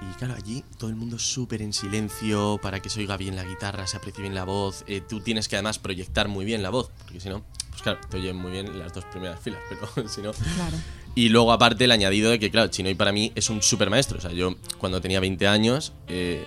[0.00, 3.42] Y claro, allí todo el mundo súper en silencio para que se oiga bien la
[3.44, 4.84] guitarra, se aprecie bien la voz.
[4.86, 7.98] Eh, tú tienes que además proyectar muy bien la voz, porque si no, pues claro,
[8.08, 10.76] te oyen muy bien las dos primeras filas, pero si no, Claro.
[11.18, 14.18] Y luego, aparte, el añadido de que, claro, Chinoy para mí es un super maestro.
[14.18, 16.44] O sea, yo cuando tenía 20 años, eh,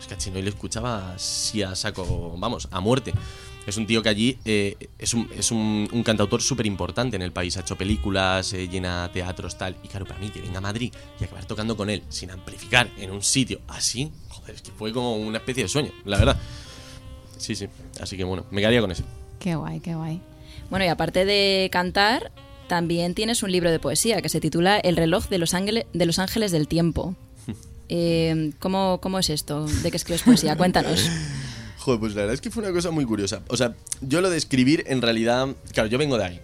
[0.00, 3.12] es que a Chinoy le escuchaba así a saco, vamos, a muerte.
[3.66, 7.30] Es un tío que allí eh, es un, es un cantautor súper importante en el
[7.30, 7.58] país.
[7.58, 9.76] Ha hecho películas, eh, llena teatros, tal.
[9.84, 12.88] Y claro, para mí, que venga a Madrid y acabar tocando con él sin amplificar
[12.96, 16.38] en un sitio así, joder, es que fue como una especie de sueño, la verdad.
[17.36, 17.68] Sí, sí.
[18.00, 19.04] Así que bueno, me quedaría con eso.
[19.38, 20.22] Qué guay, qué guay.
[20.70, 22.32] Bueno, y aparte de cantar,
[22.68, 26.06] también tienes un libro de poesía que se titula El reloj de los, ángele- de
[26.06, 27.14] los ángeles del tiempo.
[27.88, 29.64] Eh, ¿cómo, ¿Cómo es esto?
[29.64, 30.56] ¿De qué escribes poesía?
[30.56, 31.08] Cuéntanos.
[31.78, 33.42] Joder, pues la verdad es que fue una cosa muy curiosa.
[33.46, 36.40] O sea, yo lo de escribir, en realidad, claro, yo vengo de ahí.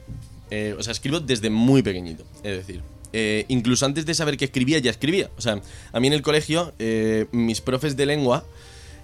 [0.52, 2.22] Eh, o sea, escribo desde muy pequeñito.
[2.44, 2.80] Es decir,
[3.12, 5.30] eh, incluso antes de saber que escribía, ya escribía.
[5.37, 5.61] O sea,
[5.92, 8.44] a mí en el colegio, eh, mis profes de lengua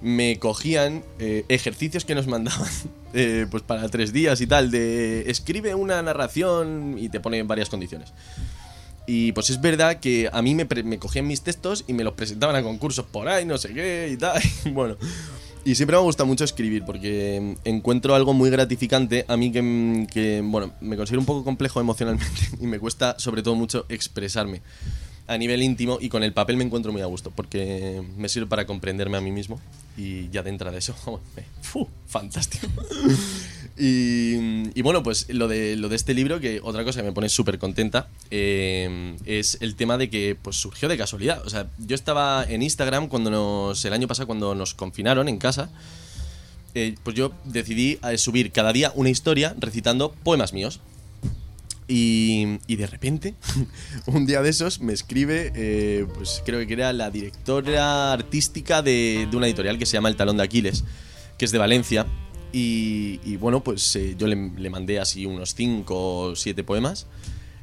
[0.00, 2.68] me cogían eh, ejercicios que nos mandaban
[3.14, 7.68] eh, pues para tres días y tal, de escribe una narración y te ponen varias
[7.68, 8.12] condiciones.
[9.06, 12.12] Y pues es verdad que a mí me, me cogían mis textos y me los
[12.12, 14.40] presentaban a concursos por ahí, no sé qué y tal.
[14.72, 14.96] bueno,
[15.64, 19.24] y siempre me gusta mucho escribir porque mm, encuentro algo muy gratificante.
[19.28, 23.16] A mí que, mm, que, bueno, me considero un poco complejo emocionalmente y me cuesta
[23.18, 24.60] sobre todo mucho expresarme
[25.26, 28.46] a nivel íntimo y con el papel me encuentro muy a gusto porque me sirve
[28.46, 29.60] para comprenderme a mí mismo
[29.98, 30.94] y ya de entrada eso,
[31.60, 31.88] ¡fu!
[32.06, 32.68] fantástico.
[33.76, 37.28] y, bueno, pues lo de, lo de este libro, que otra cosa que me pone
[37.28, 41.44] súper contenta, eh, es el tema de que pues surgió de casualidad.
[41.44, 45.38] O sea, yo estaba en Instagram cuando nos, el año pasado cuando nos confinaron en
[45.38, 45.68] casa,
[46.74, 50.80] eh, pues yo decidí eh, subir cada día una historia recitando poemas míos.
[51.88, 53.34] Y, y de repente,
[54.06, 59.26] un día de esos, me escribe, eh, pues creo que era la directora artística de,
[59.30, 60.84] de una editorial que se llama El Talón de Aquiles,
[61.38, 62.06] que es de Valencia.
[62.52, 67.06] Y, bueno, pues eh, yo le, le mandé así unos 5 o 7 poemas.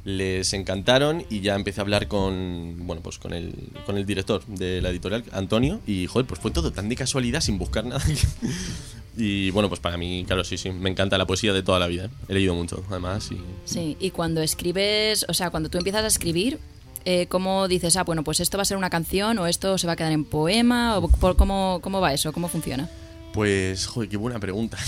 [0.04, 3.52] Les encantaron y ya empecé a hablar con, bueno, pues con el,
[3.84, 5.80] con el director de la editorial, Antonio.
[5.86, 8.02] Y joder, pues fue todo tan de casualidad, sin buscar nada.
[9.16, 11.86] y bueno, pues para mí, claro, sí, sí, me encanta la poesía de toda la
[11.86, 12.10] vida.
[12.28, 13.30] He leído mucho, además.
[13.32, 16.58] Y, Sí, y cuando escribes, o sea, cuando tú empiezas a escribir,
[17.04, 19.86] eh, ¿cómo dices, ah, bueno, pues esto va a ser una canción o esto se
[19.86, 20.98] va a quedar en poema?
[20.98, 22.32] O por, ¿cómo, ¿Cómo va eso?
[22.32, 22.90] ¿Cómo funciona?
[23.32, 24.78] Pues, joder, qué buena pregunta.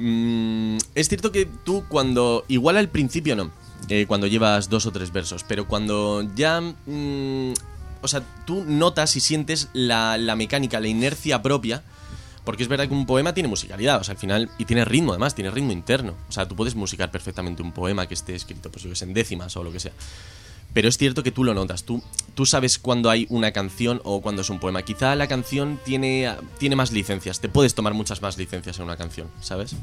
[0.00, 3.50] Mm, es cierto que tú cuando, igual al principio no,
[3.88, 7.52] eh, cuando llevas dos o tres versos, pero cuando ya, mm,
[8.00, 11.82] o sea, tú notas y sientes la, la mecánica, la inercia propia,
[12.48, 15.12] porque es verdad que un poema tiene musicalidad, o sea, al final, y tiene ritmo
[15.12, 16.14] además, tiene ritmo interno.
[16.30, 19.04] O sea, tú puedes musicar perfectamente un poema que esté escrito, pues yo que sé,
[19.04, 19.92] en décimas o lo que sea.
[20.78, 22.00] Pero es cierto que tú lo notas, tú,
[22.36, 24.82] tú sabes cuando hay una canción o cuando es un poema.
[24.82, 28.96] Quizá la canción tiene, tiene más licencias, te puedes tomar muchas más licencias en una
[28.96, 29.74] canción, ¿sabes?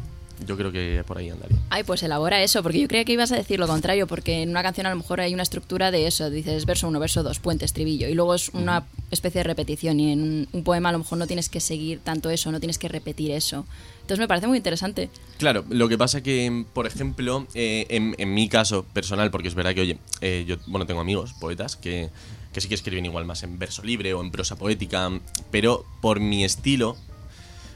[0.47, 1.57] Yo creo que por ahí andaría.
[1.69, 4.51] Ay, pues elabora eso, porque yo creía que ibas a decir lo contrario, porque en
[4.51, 7.39] una canción a lo mejor hay una estructura de eso, dices verso 1, verso 2,
[7.39, 10.91] puente, estribillo, y luego es una especie de repetición, y en un, un poema a
[10.93, 13.65] lo mejor no tienes que seguir tanto eso, no tienes que repetir eso.
[14.05, 15.09] Entonces me parece muy interesante.
[15.39, 19.73] Claro, lo que pasa que, por ejemplo, eh, en, mi caso personal, porque es verdad
[19.73, 22.11] que, oye, eh, yo, bueno, tengo amigos, poetas, que,
[22.53, 25.09] que sí que escriben igual más en verso libre o en prosa poética,
[25.49, 26.97] pero por mi estilo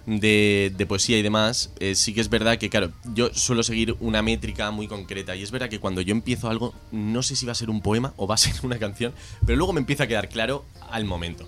[0.05, 3.95] de, de poesía y demás, eh, sí que es verdad que, claro, yo suelo seguir
[3.99, 7.47] una métrica muy concreta y es verdad que cuando yo empiezo algo, no sé si
[7.47, 9.13] va a ser un poema o va a ser una canción,
[9.47, 11.47] pero luego me empieza a quedar claro al momento.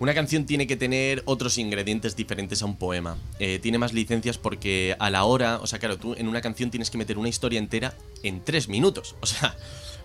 [0.00, 3.18] Una canción tiene que tener otros ingredientes diferentes a un poema.
[3.38, 6.70] Eh, tiene más licencias porque a la hora, o sea, claro, tú en una canción
[6.70, 9.14] tienes que meter una historia entera en tres minutos.
[9.20, 9.54] O sea,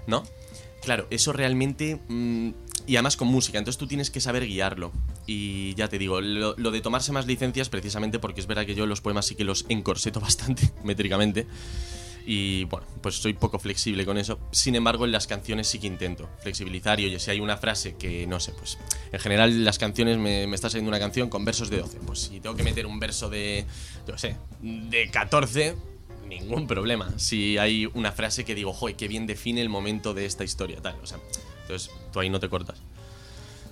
[0.06, 0.24] ¿no?
[0.84, 2.00] Claro, eso realmente...
[2.10, 2.50] mm,
[2.88, 4.92] y además con música, entonces tú tienes que saber guiarlo.
[5.26, 8.76] Y ya te digo, lo, lo de tomarse más licencias precisamente porque es verdad que
[8.76, 11.48] yo los poemas sí que los encorseto bastante métricamente.
[12.26, 14.40] Y bueno, pues soy poco flexible con eso.
[14.52, 17.00] Sin embargo, en las canciones sí que intento flexibilizar.
[17.00, 18.80] Y oye, si hay una frase que no sé, pues
[19.12, 22.00] en general las canciones me, me está saliendo una canción con versos de 12.
[22.00, 23.66] Pues si tengo que meter un verso de,
[24.08, 25.76] yo sé, de 14,
[26.28, 27.14] ningún problema.
[27.18, 30.82] Si hay una frase que digo, joder, qué bien define el momento de esta historia,
[30.82, 30.96] tal.
[31.04, 31.20] O sea,
[31.62, 32.82] entonces tú ahí no te cortas.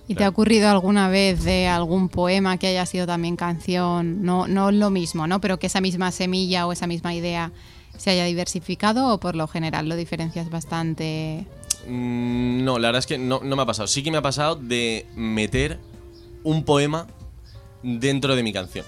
[0.07, 4.23] ¿Y te ha ocurrido alguna vez de algún poema que haya sido también canción?
[4.23, 5.39] No, no lo mismo, ¿no?
[5.39, 7.53] Pero que esa misma semilla o esa misma idea
[7.97, 11.45] se haya diversificado o por lo general lo diferencias bastante.
[11.87, 13.87] Mm, No, la verdad es que no, no me ha pasado.
[13.87, 15.79] Sí que me ha pasado de meter
[16.43, 17.07] un poema
[17.83, 18.85] dentro de mi canción.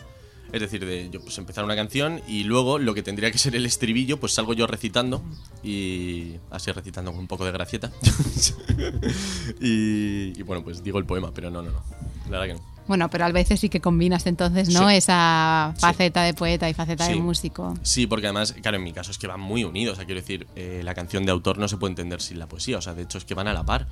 [0.54, 3.56] Es decir, de yo pues empezar una canción y luego lo que tendría que ser
[3.56, 5.22] el estribillo, pues salgo yo recitando
[5.64, 7.92] y así recitando con un poco de gracieta.
[9.60, 11.84] y, y bueno, pues digo el poema, pero no, no, no.
[12.30, 12.75] La verdad que no.
[12.88, 14.88] Bueno, pero a veces sí que combinas entonces, ¿no?
[14.90, 14.96] Sí.
[14.96, 15.82] Esa Sí.
[15.82, 17.74] faceta de poeta y faceta de músico.
[17.82, 19.94] Sí, porque además, claro, en mi caso es que van muy unidos.
[19.94, 22.48] O sea, quiero decir, eh, la canción de autor no se puede entender sin la
[22.48, 22.78] poesía.
[22.78, 23.88] O sea, de hecho es que van a la par.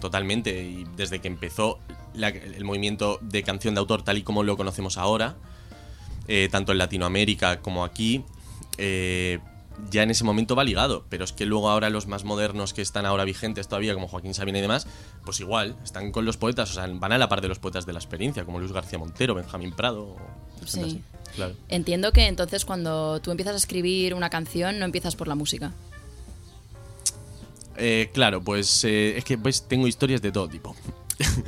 [0.00, 0.62] Totalmente.
[0.64, 1.78] Y desde que empezó
[2.14, 5.36] la- el movimiento de canción de autor tal y como lo conocemos ahora,
[6.28, 8.22] eh, tanto en Latinoamérica como aquí,
[8.76, 9.38] eh,
[9.90, 11.04] ya en ese momento va ligado.
[11.08, 14.34] Pero es que luego ahora los más modernos que están ahora vigentes todavía, como Joaquín
[14.34, 14.86] Sabina y demás,
[15.24, 17.86] pues igual, están con los poetas, o sea, van a la par de los poetas
[17.86, 20.16] de la experiencia, como Luis García Montero, Benjamín Prado.
[20.64, 20.80] Sí.
[20.80, 21.02] así.
[21.34, 21.54] Claro.
[21.68, 25.72] Entiendo que entonces cuando tú empiezas a escribir una canción no empiezas por la música.
[27.76, 30.74] Eh, claro, pues eh, es que pues, tengo historias de todo tipo.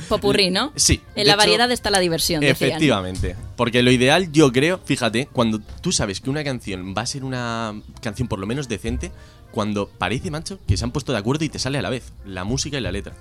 [0.08, 0.72] Popurrí, ¿no?
[0.76, 2.40] Sí, En la hecho, variedad está la diversión.
[2.40, 2.70] decían.
[2.70, 3.36] Efectivamente.
[3.56, 7.24] Porque lo ideal, yo creo, fíjate, cuando tú sabes que una canción va a ser
[7.24, 9.12] una canción por lo menos decente,
[9.50, 12.12] cuando parece, macho, que se han puesto de acuerdo y te sale a la vez
[12.24, 13.14] la música y la letra.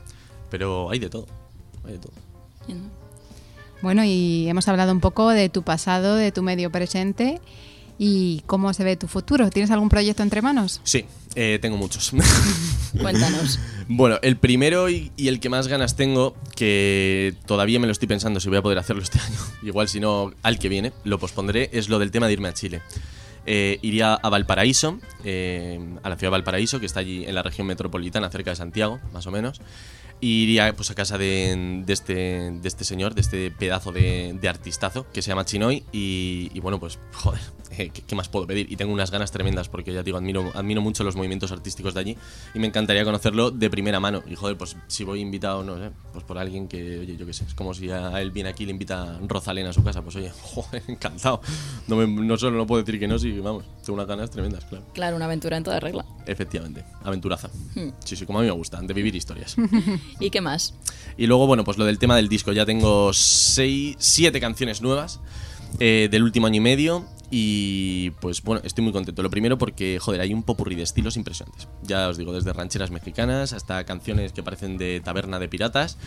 [0.49, 1.27] Pero hay de todo.
[1.85, 2.13] Hay de todo.
[3.81, 7.39] Bueno, y hemos hablado un poco de tu pasado, de tu medio presente
[7.97, 9.49] y cómo se ve tu futuro.
[9.49, 10.81] ¿Tienes algún proyecto entre manos?
[10.83, 11.05] Sí,
[11.35, 12.11] eh, tengo muchos.
[13.01, 13.59] Cuéntanos.
[13.87, 18.07] Bueno, el primero y, y el que más ganas tengo, que todavía me lo estoy
[18.07, 21.19] pensando si voy a poder hacerlo este año, igual si no al que viene, lo
[21.19, 22.81] pospondré, es lo del tema de irme a Chile.
[23.49, 27.43] Eh, iría a Valparaíso, eh, a la ciudad de Valparaíso, que está allí en la
[27.43, 29.61] región metropolitana, cerca de Santiago, más o menos.
[30.19, 32.13] Y iría pues, a casa de, de este,
[32.51, 35.83] de este señor, de este pedazo de, de artistazo que se llama Chinoy.
[35.91, 37.39] Y, y bueno, pues joder,
[37.77, 38.71] eh, ¿qué, qué más puedo pedir?
[38.71, 41.99] Y tengo unas ganas tremendas porque ya digo, admiro, admiro mucho los movimientos artísticos de
[41.99, 42.17] allí
[42.55, 44.23] y me encantaría conocerlo de primera mano.
[44.27, 47.33] Y joder, pues si voy invitado, no sé, pues por alguien que, oye, yo qué
[47.33, 50.01] sé, es como si a él viene aquí y le invita Rosalén a su casa,
[50.01, 51.41] pues oye, joder, encantado.
[51.87, 54.65] No, me- no solo no puedo decir que no, sí, vamos, tengo unas ganas tremendas,
[54.65, 54.83] claro.
[54.93, 56.05] Claro, una aventura en toda regla.
[56.25, 57.49] Efectivamente, aventuraza.
[57.75, 57.89] Hmm.
[58.03, 59.55] Sí, sí, como a mí me gusta, de vivir historias.
[60.19, 60.73] ¿Y qué más?
[61.17, 62.51] Y luego, bueno, pues lo del tema del disco.
[62.53, 65.19] Ya tengo seis, siete canciones nuevas
[65.79, 67.05] eh, del último año y medio.
[67.29, 69.21] Y pues bueno, estoy muy contento.
[69.21, 71.67] Lo primero porque, joder, hay un popurrí de estilos impresionantes.
[71.83, 75.97] Ya os digo, desde rancheras mexicanas hasta canciones que parecen de taberna de piratas.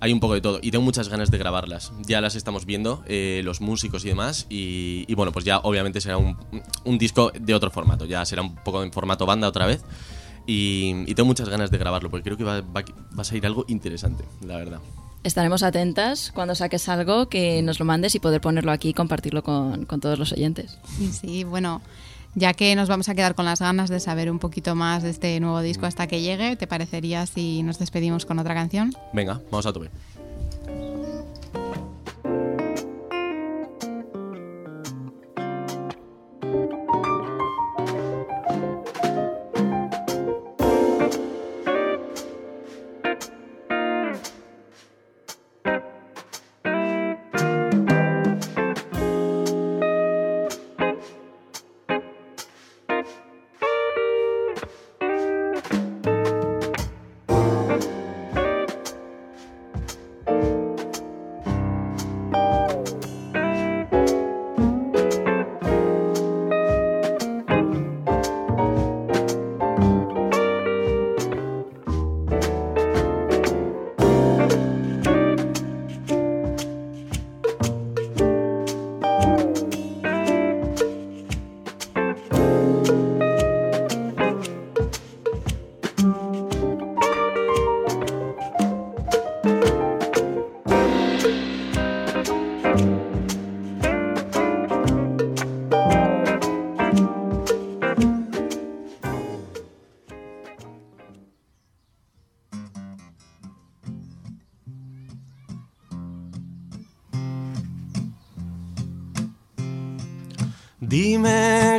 [0.00, 1.92] Hay un poco de todo y tengo muchas ganas de grabarlas.
[2.06, 4.46] Ya las estamos viendo, eh, los músicos y demás.
[4.48, 8.04] Y, bueno, pues ya obviamente será un disco de otro formato.
[8.06, 9.82] Ya será un poco en formato banda otra vez.
[10.46, 12.84] Y, y tengo muchas ganas de grabarlo porque creo que va, va-
[13.16, 14.78] va a salir algo interesante, la verdad.
[15.22, 19.42] Estaremos atentas cuando saques algo que nos lo mandes y poder ponerlo aquí y compartirlo
[19.42, 20.76] con, con todos los oyentes.
[20.98, 21.80] Sí, sí, bueno,
[22.34, 25.08] ya que nos vamos a quedar con las ganas de saber un poquito más de
[25.10, 28.92] este nuevo disco hasta que llegue, ¿te parecería si nos despedimos con otra canción?
[29.14, 29.88] Venga, vamos a tope.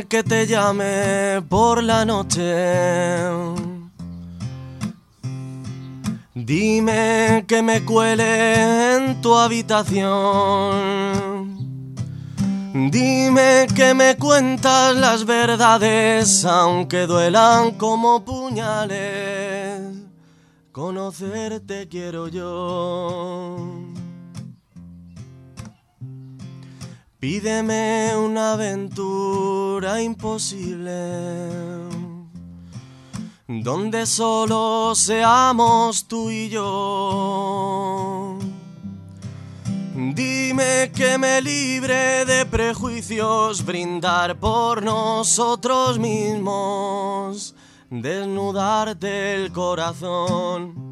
[0.08, 2.40] Que te llame por la noche.
[6.32, 10.06] Dime que me cuele en tu habitación.
[12.90, 19.80] Dime que me cuentas las verdades, aunque duelan como puñales.
[20.70, 23.75] Conocerte quiero yo.
[27.28, 30.92] Pídeme una aventura imposible,
[33.48, 38.38] donde solo seamos tú y yo.
[40.14, 47.56] Dime que me libre de prejuicios, brindar por nosotros mismos,
[47.90, 50.85] desnudarte el corazón.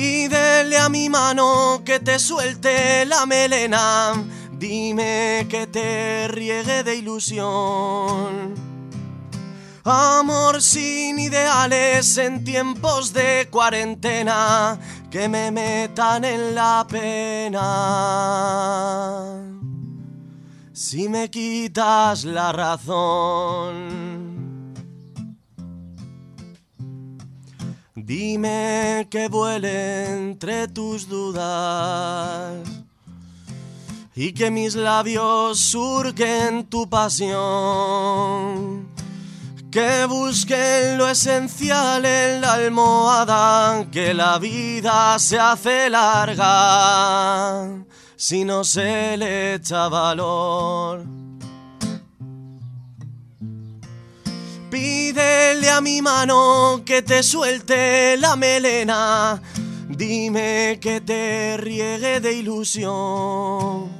[0.00, 4.14] Pídele a mi mano que te suelte la melena,
[4.50, 8.54] dime que te riegue de ilusión.
[9.84, 14.80] Amor sin ideales en tiempos de cuarentena
[15.10, 17.60] que me metan en la pena.
[20.72, 24.09] Si me quitas la razón.
[28.10, 32.58] Dime que vuele entre tus dudas
[34.16, 38.88] y que mis labios surquen tu pasión.
[39.70, 47.68] Que busquen lo esencial en la almohada, que la vida se hace larga
[48.16, 51.19] si no se le echa valor.
[54.70, 59.42] Pídele a mi mano que te suelte la melena,
[59.88, 63.90] dime que te riegue de ilusión.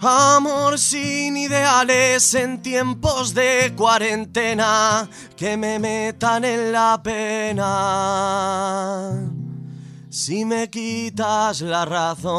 [0.00, 7.68] Amor sin ideales en tiempos de cuarentena que me metan en la pena.
[10.10, 12.32] Si me quitas la razón.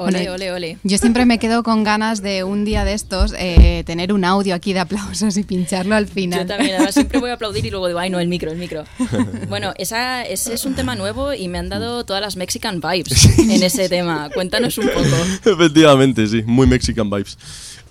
[0.00, 0.78] Ole, Bueno, ole, ole.
[0.82, 4.54] Yo siempre me quedo con ganas de un día de estos eh, tener un audio
[4.54, 6.40] aquí de aplausos y pincharlo al final.
[6.40, 8.58] Yo también, además siempre voy a aplaudir y luego digo, ay no, el micro, el
[8.58, 8.84] micro.
[9.48, 13.38] Bueno, esa, ese es un tema nuevo y me han dado todas las Mexican vibes
[13.38, 14.30] en ese tema.
[14.32, 15.50] Cuéntanos un poco.
[15.50, 17.36] Efectivamente, sí, muy Mexican vibes.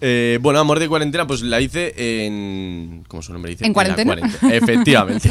[0.02, 1.94] Eh, bueno, Amor de Cuarentena, pues la hice
[2.26, 3.04] en.
[3.10, 3.66] ¿Cómo su nombre dice?
[3.66, 4.16] ¿En la cuarentena?
[4.16, 4.56] cuarentena.
[4.56, 5.30] Efectivamente.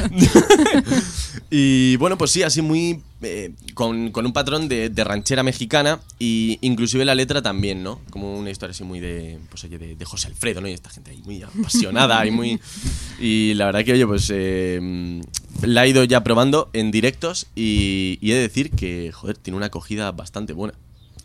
[1.50, 3.00] y bueno, pues sí, así muy.
[3.22, 8.00] eh, con, con un patrón de, de ranchera mexicana y inclusive la letra también, ¿no?
[8.10, 9.38] Como una historia así muy de.
[9.50, 10.68] Pues oye, de, José Alfredo, ¿no?
[10.68, 12.60] Y esta gente ahí muy apasionada y muy.
[13.18, 14.30] Y la verdad que, oye, pues.
[14.32, 15.20] eh,
[15.62, 19.56] la he ido ya probando en directos y, y he de decir que, joder, tiene
[19.56, 20.74] una acogida bastante buena.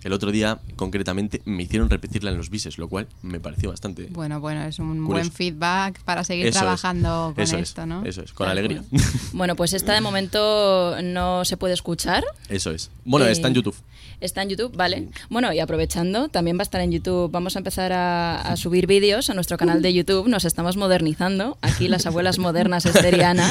[0.03, 4.07] El otro día, concretamente, me hicieron repetirla en los bises, lo cual me pareció bastante.
[4.11, 5.07] Bueno, bueno, es un Curioso.
[5.11, 8.03] buen feedback para seguir Eso es, trabajando con eso esto, es, ¿no?
[8.05, 8.83] Eso es, con alegría.
[9.33, 12.23] Bueno, pues esta de momento no se puede escuchar.
[12.49, 12.91] Eso es.
[13.05, 13.75] Bueno, Eh, está en YouTube.
[14.21, 15.09] Está en YouTube, vale.
[15.29, 17.29] Bueno, y aprovechando, también va a estar en YouTube.
[17.31, 20.27] Vamos a empezar a, a subir vídeos a nuestro canal de YouTube.
[20.29, 21.57] Nos estamos modernizando.
[21.61, 23.49] Aquí las abuelas modernas esteriana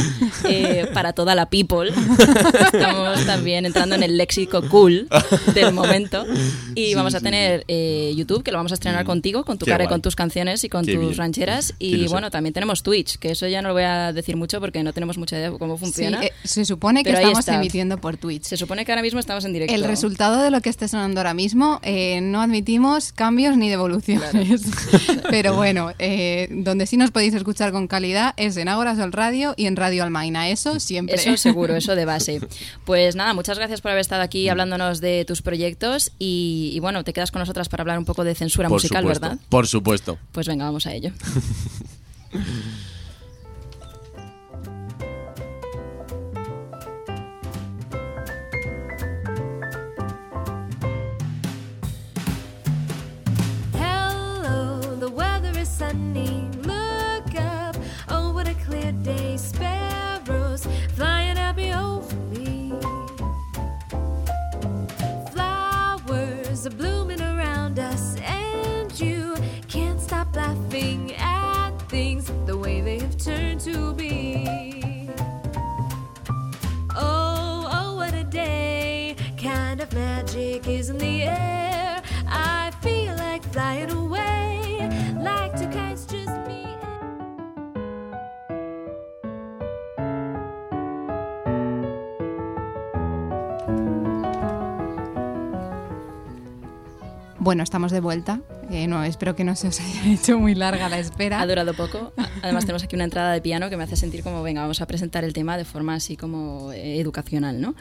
[0.49, 1.91] eh, para toda la people.
[2.73, 5.09] Estamos también entrando en el léxico cool
[5.55, 6.25] del momento.
[6.75, 9.67] Y vamos a tener eh, YouTube, que lo vamos a estrenar contigo, con tu Mm.
[9.67, 9.95] Qué cara y guay.
[9.95, 11.17] con tus canciones y con Qué tus bien.
[11.17, 11.75] rancheras.
[11.79, 12.13] Qué Y ilusión.
[12.13, 14.93] bueno, también tenemos Twitch, que eso ya no lo voy a decir mucho porque no
[14.93, 16.23] tenemos mucha idea de cómo Sí, funciona.
[16.25, 17.55] eh, se supone que Pero ahí estamos está.
[17.57, 18.45] emitiendo por Twitch.
[18.45, 19.75] Se supone que ahora mismo estamos en directo.
[19.75, 24.63] El resultado de lo que esté sonando ahora mismo, eh, no admitimos cambios ni devoluciones.
[25.31, 29.55] Pero bueno, eh, donde sí nos podéis escuchar con calidad es en Ágora Sol Radio
[29.57, 30.49] y en Radio Almaina.
[30.51, 31.17] Eso siempre.
[31.17, 32.41] Eso seguro, eso de base.
[32.85, 36.32] Pues nada, muchas gracias por haber estado aquí hablándonos de tus proyectos y,
[36.75, 39.21] y bueno, te quedas con nosotras para hablar un poco de censura Por musical, supuesto.
[39.29, 39.39] ¿verdad?
[39.49, 40.19] Por supuesto.
[40.33, 41.11] Pues venga, vamos a ello.
[53.75, 56.49] Hello, the weather is sunny.
[56.65, 57.77] Look up,
[58.09, 59.37] oh, what a clear day.
[66.63, 67.02] Flowers are blooming
[97.53, 98.41] Bueno, estamos de vuelta.
[98.71, 101.39] Eh, no, espero que no se os haya hecho muy larga la espera.
[101.39, 102.15] Ha durado poco.
[102.41, 104.87] Además tenemos aquí una entrada de piano que me hace sentir como, venga, vamos a
[104.87, 107.75] presentar el tema de forma así como eh, educacional, ¿no?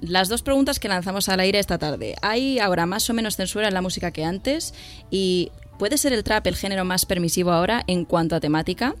[0.00, 2.14] Las dos preguntas que lanzamos al aire esta tarde.
[2.22, 4.72] ¿Hay ahora más o menos censura en la música que antes?
[5.10, 8.94] ¿Y puede ser el trap el género más permisivo ahora en cuanto a temática?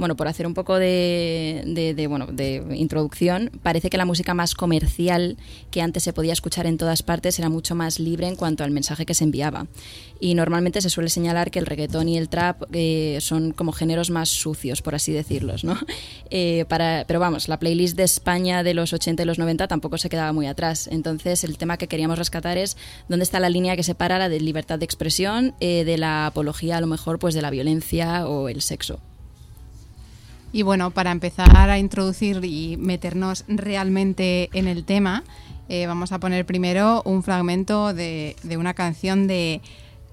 [0.00, 5.36] Bueno, por hacer un poco de, bueno, de introducción, parece que la música más comercial
[5.70, 8.70] que antes se podía escuchar en todas partes era mucho más libre en cuanto al
[8.70, 9.66] mensaje que se enviaba.
[10.18, 14.08] Y normalmente se suele señalar que el reggaetón y el trap eh, son como géneros
[14.08, 15.76] más sucios, por así decirlos, ¿no?
[16.32, 19.98] Eh, para, pero vamos, la playlist de España de los 80 y los 90 tampoco
[19.98, 20.86] se quedaba muy atrás.
[20.86, 22.76] Entonces, el tema que queríamos rescatar es
[23.08, 26.76] dónde está la línea que separa la de libertad de expresión eh, de la apología,
[26.76, 29.00] a lo mejor, pues de la violencia o el sexo.
[30.52, 35.22] Y bueno, para empezar a introducir y meternos realmente en el tema,
[35.68, 39.60] eh, vamos a poner primero un fragmento de, de una canción de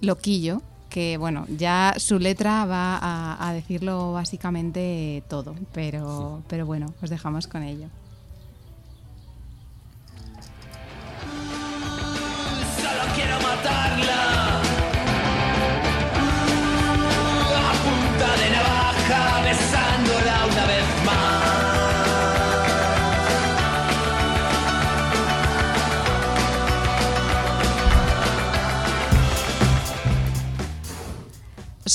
[0.01, 6.93] Loquillo, que bueno, ya su letra va a, a decirlo básicamente todo, pero, pero bueno,
[7.01, 7.87] os dejamos con ello.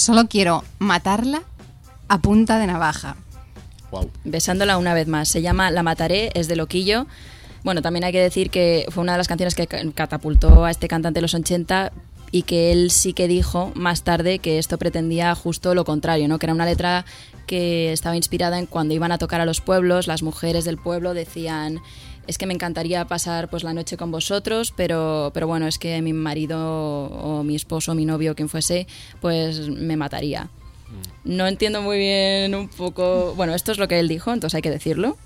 [0.03, 1.43] Solo quiero matarla
[2.09, 3.15] a punta de navaja.
[3.93, 4.11] Wow.
[4.25, 5.29] besándola una vez más.
[5.29, 7.07] Se llama La Mataré, es de Loquillo.
[7.63, 10.73] Bueno, también hay que decir que fue una de las canciones que ca- catapultó a
[10.73, 11.93] este cantante en los 80
[12.33, 16.41] y que él sí que dijo más tarde que esto pretendía justo lo contrario, ¿no?
[16.41, 17.05] Que era una letra
[17.47, 21.15] que estaba inspirada en cuando iban a tocar a los pueblos, las mujeres del pueblo
[21.15, 21.79] decían
[22.27, 26.01] es que me encantaría pasar pues la noche con vosotros, pero, pero bueno, es que
[26.03, 26.59] mi marido
[27.07, 28.87] o mi esposo o mi novio, quien fuese,
[29.21, 30.49] pues me mataría.
[31.25, 33.33] No entiendo muy bien un poco.
[33.37, 35.17] Bueno, esto es lo que él dijo, entonces hay que decirlo.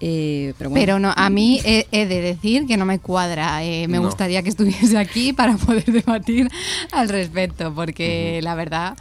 [0.00, 0.82] Eh, pero bueno.
[0.82, 3.62] Pero no, a mí he, he de decir que no me cuadra.
[3.64, 4.04] Eh, me No.
[4.06, 6.48] gustaría que estuviese aquí para poder debatir
[6.90, 8.96] al respecto, porque la verdad...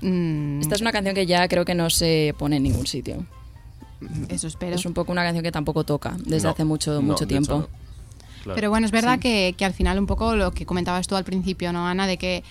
[0.00, 3.26] mm, Esta es una canción que ya creo que no se pone en ningún sitio.
[4.28, 4.76] Eso espero.
[4.76, 7.28] Es un poco una canción que tampoco toca desde No, hace mucho, no, mucho hecho,
[7.28, 7.58] tiempo.
[7.58, 7.68] no.
[8.44, 8.54] Claro.
[8.54, 11.24] Pero bueno, es verdad que, que al final un poco lo que comentabas tú al
[11.24, 12.06] principio, ¿no, Ana?
[12.06, 12.44] De que,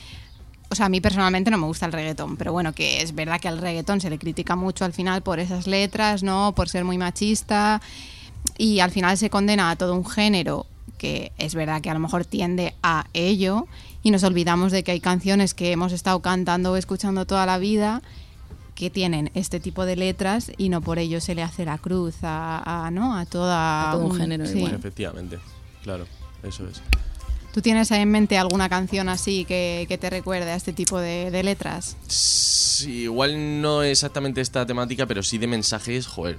[0.70, 3.40] o sea, a mí personalmente no me gusta el reggaetón, pero bueno, que es verdad
[3.40, 6.54] que al reggaetón se le critica mucho al final por esas letras, ¿no?
[6.54, 7.82] Por ser muy machista
[8.58, 10.66] y al final se condena a todo un género
[10.98, 13.68] que es verdad que a lo mejor tiende a ello
[14.04, 17.58] y nos olvidamos de que hay canciones que hemos estado cantando o escuchando toda la
[17.60, 18.02] vida
[18.78, 22.14] que tienen este tipo de letras y no por ello se le hace la cruz
[22.22, 23.18] a, a, ¿no?
[23.18, 24.76] a toda A todo un género igual.
[24.76, 25.40] Efectivamente,
[25.84, 26.06] claro,
[26.44, 26.82] eso es.
[27.54, 31.32] ¿Tú tienes en mente alguna canción así que, que te recuerde a este tipo de,
[31.32, 31.98] de letras?
[32.08, 36.38] Sí, igual no exactamente esta temática, pero sí de mensajes, joder.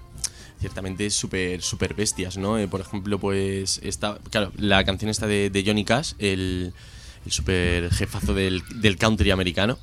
[0.60, 2.56] Ciertamente súper super bestias, ¿no?
[2.56, 6.72] Eh, por ejemplo, pues está, claro, la canción está de, de Johnny Cash, el,
[7.26, 9.76] el super jefazo del, del country americano.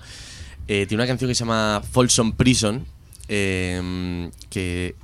[0.67, 2.85] Eh, tiene una canción que se llama Folsom Prison,
[3.27, 4.95] eh, que,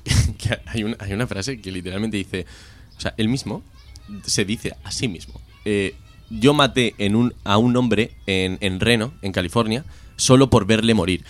[0.66, 2.46] hay, una, hay una frase que literalmente dice,
[2.96, 3.62] o sea, él mismo
[4.24, 5.40] se dice a sí mismo.
[5.64, 5.94] eh,
[6.34, 9.84] yo maté en un, a un hombre en, en Reno, en California,
[10.16, 11.26] solo por verle morir.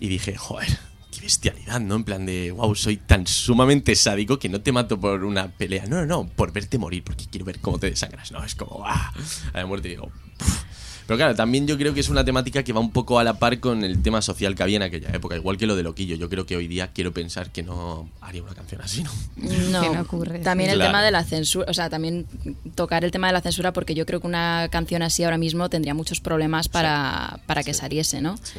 [0.00, 0.68] Y dije, joder,
[1.12, 1.96] qué bestialidad, ¿no?
[1.96, 5.84] En plan de, wow, soy tan sumamente sádico que no te mato por una pelea.
[5.86, 8.32] No, no, no, por verte morir, porque quiero ver cómo te desangras.
[8.32, 9.12] No, es como, ah,
[9.52, 10.62] a la muerte digo, "Puf".
[11.08, 13.38] Pero claro, también yo creo que es una temática que va un poco a la
[13.38, 16.16] par con el tema social que había en aquella época, igual que lo de Loquillo.
[16.16, 19.10] Yo creo que hoy día quiero pensar que no haría una canción así, ¿no?
[19.70, 20.72] No, Que no ocurre, también sí.
[20.74, 20.90] el Claro.
[20.90, 22.26] tema de la censura, o sea, también
[22.74, 25.70] tocar el tema de la censura porque yo creo que una canción así ahora mismo
[25.70, 28.36] tendría muchos problemas para, para que saliese, ¿no?
[28.42, 28.58] Sí.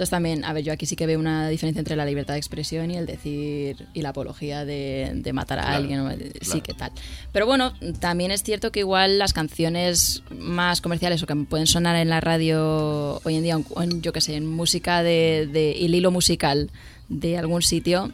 [0.00, 2.38] Entonces también, a ver, yo aquí sí que veo una diferencia entre la libertad de
[2.38, 6.30] expresión y el decir y la apología de, de matar a Claro, alguien, o- sí
[6.40, 6.62] claro.
[6.62, 6.92] que tal.
[7.32, 11.96] Pero bueno, también es cierto que igual las canciones más comerciales o que pueden sonar
[11.96, 15.94] en la radio hoy en día, en, yo qué sé, en música de, de el
[15.94, 16.70] hilo musical
[17.10, 18.10] de algún sitio,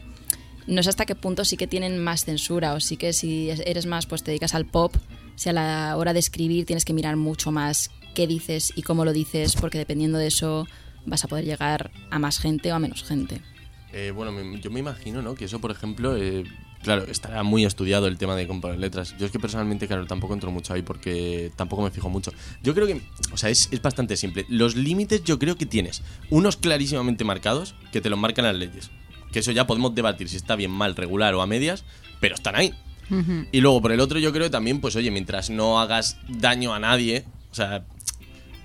[0.66, 3.86] no sé hasta qué punto sí que tienen más censura o sí que si eres
[3.86, 4.92] más, pues te dedicas al pop,
[5.36, 9.04] si a la hora de escribir tienes que mirar mucho más qué dices y cómo
[9.04, 10.66] lo dices, porque dependiendo de eso
[11.06, 13.40] vas a poder llegar a más gente o a menos gente.
[13.92, 15.34] Eh, bueno, me- yo me imagino, ¿no?
[15.34, 16.44] Que eso, por ejemplo, eh,
[16.82, 19.16] claro, estará muy estudiado el tema de componer letras.
[19.18, 22.32] Yo es que personalmente, claro, tampoco entro mucho ahí porque tampoco me fijo mucho.
[22.62, 23.00] Yo creo que,
[23.32, 24.44] o sea, es, es bastante simple.
[24.48, 28.90] Los límites yo creo que tienes unos clarísimamente marcados que te los marcan las leyes.
[29.32, 31.84] Que eso ya podemos debatir si está bien, mal, regular o a medias,
[32.20, 32.74] pero están ahí.
[33.52, 36.80] Y luego, por el otro, yo creo también, pues oye, mientras no hagas daño a
[36.80, 37.84] nadie, o sea,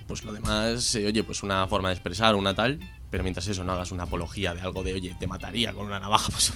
[0.08, 2.80] pues lo demás, eh, oye, pues una forma de expresar, una tal,
[3.10, 5.99] pero mientras eso no hagas una apología de algo de, oye, te mataría con una
[5.99, 6.54] navaja, pues,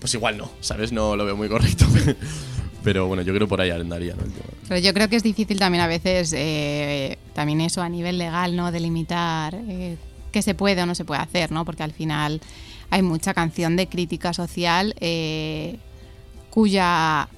[0.00, 0.92] pues igual no, ¿sabes?
[0.92, 1.86] No lo veo muy correcto.
[2.82, 4.22] pero bueno, yo creo por ahí andaría, ¿no?
[4.68, 8.56] Pero yo creo que es difícil también a veces, eh, también eso a nivel legal,
[8.56, 8.70] ¿no?
[8.72, 9.96] Delimitar eh,
[10.32, 11.64] qué se puede o no se puede hacer, ¿no?
[11.64, 12.40] Porque al final
[12.90, 15.78] hay mucha canción de crítica social eh,
[16.50, 17.28] cuya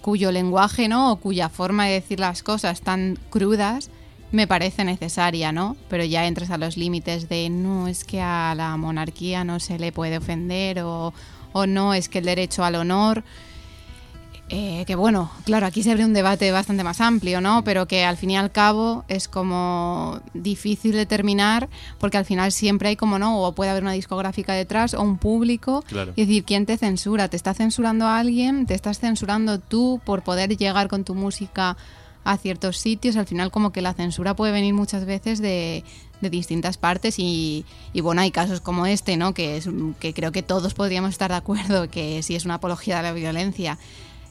[0.00, 1.12] cuyo lenguaje, ¿no?
[1.12, 3.90] O cuya forma de decir las cosas tan crudas
[4.32, 5.76] me parece necesaria, ¿no?
[5.88, 9.78] Pero ya entras a los límites de no es que a la monarquía no se
[9.78, 11.12] le puede ofender o,
[11.52, 13.24] o no es que el derecho al honor
[14.50, 17.64] eh, que bueno, claro, aquí se abre un debate bastante más amplio, ¿no?
[17.64, 21.68] Pero que al fin y al cabo es como difícil determinar,
[21.98, 23.42] porque al final siempre hay como, ¿no?
[23.42, 25.84] O puede haber una discográfica detrás o un público.
[25.86, 26.12] Claro.
[26.16, 27.28] Y decir, ¿quién te censura?
[27.28, 28.64] ¿Te está censurando a alguien?
[28.64, 31.76] ¿Te estás censurando tú por poder llegar con tu música
[32.28, 33.16] a ciertos sitios?
[33.16, 35.82] Al final como que la censura puede venir muchas veces de,
[36.20, 39.32] de distintas partes y, y, bueno, hay casos como este, ¿no?
[39.32, 39.68] Que, es,
[39.98, 43.12] que creo que todos podríamos estar de acuerdo que si es una apología de la
[43.12, 43.78] violencia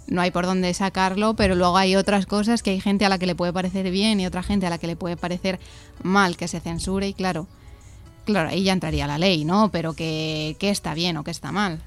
[0.08, 3.18] no hay por dónde sacarlo, pero luego hay otras cosas que hay gente a la
[3.18, 5.60] que le puede parecer bien y otra gente a la que le puede parecer
[6.02, 7.48] mal que se censure y claro,
[8.26, 9.70] claro, ahí ya entraría la ley, ¿no?
[9.70, 11.82] Pero que, que está bien o que está mal.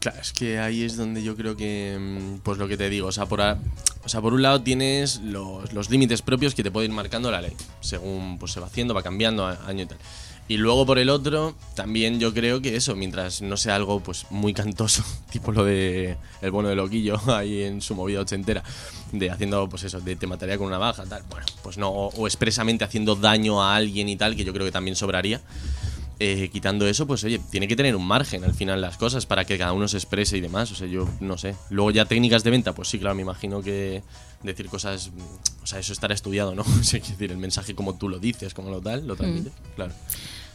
[0.00, 3.08] Claro, es que ahí es donde yo creo que, mm, pues lo que te digo,
[3.08, 3.58] o sea, por, a-
[4.04, 7.30] o sea, por un lado tienes los, los límites propios que te puede ir marcando
[7.30, 9.98] la ley, según pues se va haciendo, va cambiando año y tal.
[10.48, 14.26] Y luego por el otro, también yo creo que eso, mientras no sea algo pues
[14.30, 18.62] muy cantoso, tipo lo de el bono de loquillo ahí en su movida ochentera,
[19.10, 22.14] de haciendo pues eso, de te mataría con una baja, tal, bueno, pues no, o,
[22.14, 25.40] o expresamente haciendo daño a alguien y tal, que yo creo que también sobraría.
[26.18, 29.44] Eh, quitando eso, pues oye, tiene que tener un margen al final las cosas para
[29.44, 30.72] que cada uno se exprese y demás.
[30.72, 31.54] O sea, yo no sé.
[31.68, 34.02] Luego ya técnicas de venta, pues sí, claro, me imagino que
[34.42, 36.62] decir cosas, mm, o sea, eso estará estudiado, ¿no?
[36.80, 39.92] O sea, decir, el mensaje como tú lo dices, como lo tal, lo transmites, claro.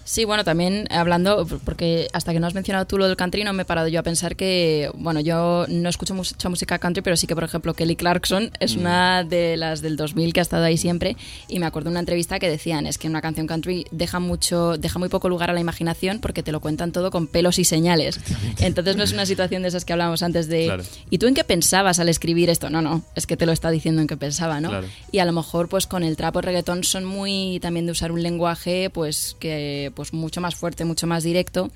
[0.03, 3.53] Sí, bueno, también hablando, porque hasta que no has mencionado tú lo del country, no
[3.53, 7.15] me he parado yo a pensar que, bueno, yo no escucho mucha música country, pero
[7.15, 10.63] sí que, por ejemplo, Kelly Clarkson es una de las del 2000 que ha estado
[10.63, 11.15] ahí siempre,
[11.47, 14.77] y me acuerdo de una entrevista que decían, es que una canción country deja mucho,
[14.77, 17.65] deja muy poco lugar a la imaginación porque te lo cuentan todo con pelos y
[17.65, 18.19] señales.
[18.59, 20.83] Entonces no es una situación de esas que hablábamos antes de, Claro.
[21.09, 22.69] ¿y tú en qué pensabas al escribir esto?
[22.69, 24.69] No, no, es que te lo está diciendo en qué pensaba, ¿no?
[24.69, 24.87] Claro.
[25.11, 28.11] Y a lo mejor pues con el trap o reggaetón son muy también de usar
[28.11, 31.71] un lenguaje pues que pues mucho más fuerte, mucho más directo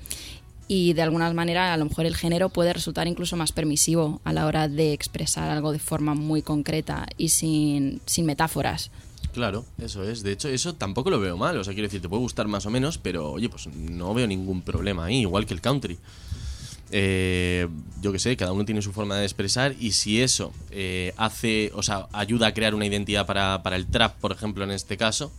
[0.68, 4.32] y de alguna manera a lo mejor el género puede resultar incluso más permisivo a
[4.32, 8.90] la hora de expresar algo de forma muy concreta y sin, sin metáforas.
[9.32, 10.22] Claro, eso es.
[10.22, 11.58] De hecho, eso tampoco lo veo mal.
[11.58, 14.26] O sea, quiero decir, te puede gustar más o menos, pero oye, pues no veo
[14.26, 15.98] ningún problema ahí, igual que el country.
[16.90, 17.68] Eh,
[18.00, 21.70] yo qué sé, cada uno tiene su forma de expresar y si eso eh, hace,
[21.74, 24.96] o sea, ayuda a crear una identidad para, para el trap, por ejemplo, en este
[24.96, 25.30] caso,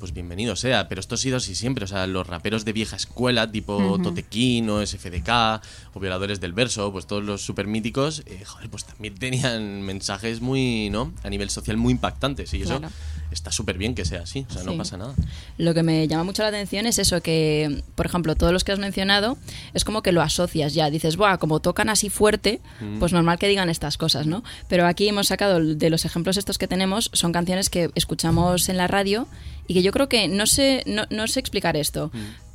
[0.00, 0.88] pues bienvenido sea.
[0.88, 1.84] Pero esto ha sido así siempre.
[1.84, 5.62] O sea, los raperos de vieja escuela, tipo Totequín o SFDK
[5.94, 10.40] o Violadores del Verso, pues todos los super míticos, eh, joder, pues también tenían mensajes
[10.40, 11.12] muy, ¿no?
[11.22, 12.94] A nivel social muy impactantes y eso Claro.
[13.30, 14.46] Está súper bien que sea así.
[14.48, 15.14] O sea, no pasa nada.
[15.58, 18.72] Lo que me llama mucho la atención es eso, que, por ejemplo, todos los que
[18.72, 19.38] has mencionado,
[19.74, 20.90] es como que lo asocias ya.
[20.90, 22.60] Dices, Buah, como tocan así fuerte,
[22.98, 24.42] pues normal que digan estas cosas, ¿no?
[24.68, 28.76] Pero aquí hemos sacado de los ejemplos estos que tenemos, son canciones que escuchamos en
[28.76, 29.26] la radio
[29.66, 32.10] y que yo creo que no sé, no, no sé explicar esto,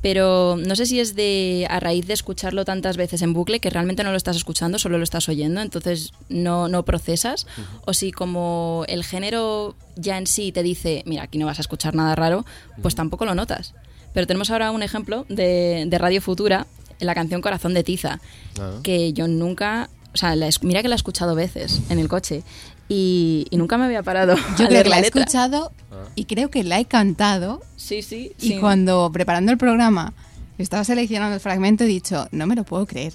[0.06, 3.70] pero no sé si es de a raíz de escucharlo tantas veces en bucle que
[3.70, 7.48] realmente no lo estás escuchando, solo lo estás oyendo, entonces no, no procesas,
[7.86, 11.62] o si como el género ya en sí te dice, mira, aquí no vas a
[11.62, 12.46] escuchar nada raro,
[12.82, 13.74] pues tampoco lo notas.
[14.14, 16.68] Pero tenemos ahora un ejemplo de, de Radio Futura,
[17.00, 18.20] en la canción Corazón de Tiza,
[18.60, 18.78] Ah.
[18.84, 22.44] que yo nunca, o sea, la mira que la he escuchado veces en el coche
[22.88, 24.36] y, y nunca me había parado.
[24.58, 25.20] Yo a creo leer que la he letra.
[25.22, 25.72] escuchado
[26.14, 28.32] y creo que la he cantado Sí, sí.
[28.40, 28.58] y sí.
[28.58, 30.12] cuando preparando el programa
[30.58, 33.14] estaba seleccionando el fragmento he dicho, no me lo puedo creer.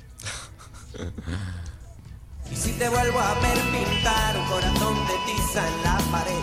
[2.52, 6.34] Y si te vuelvo a ver pintar un corazón de tiza en la pared,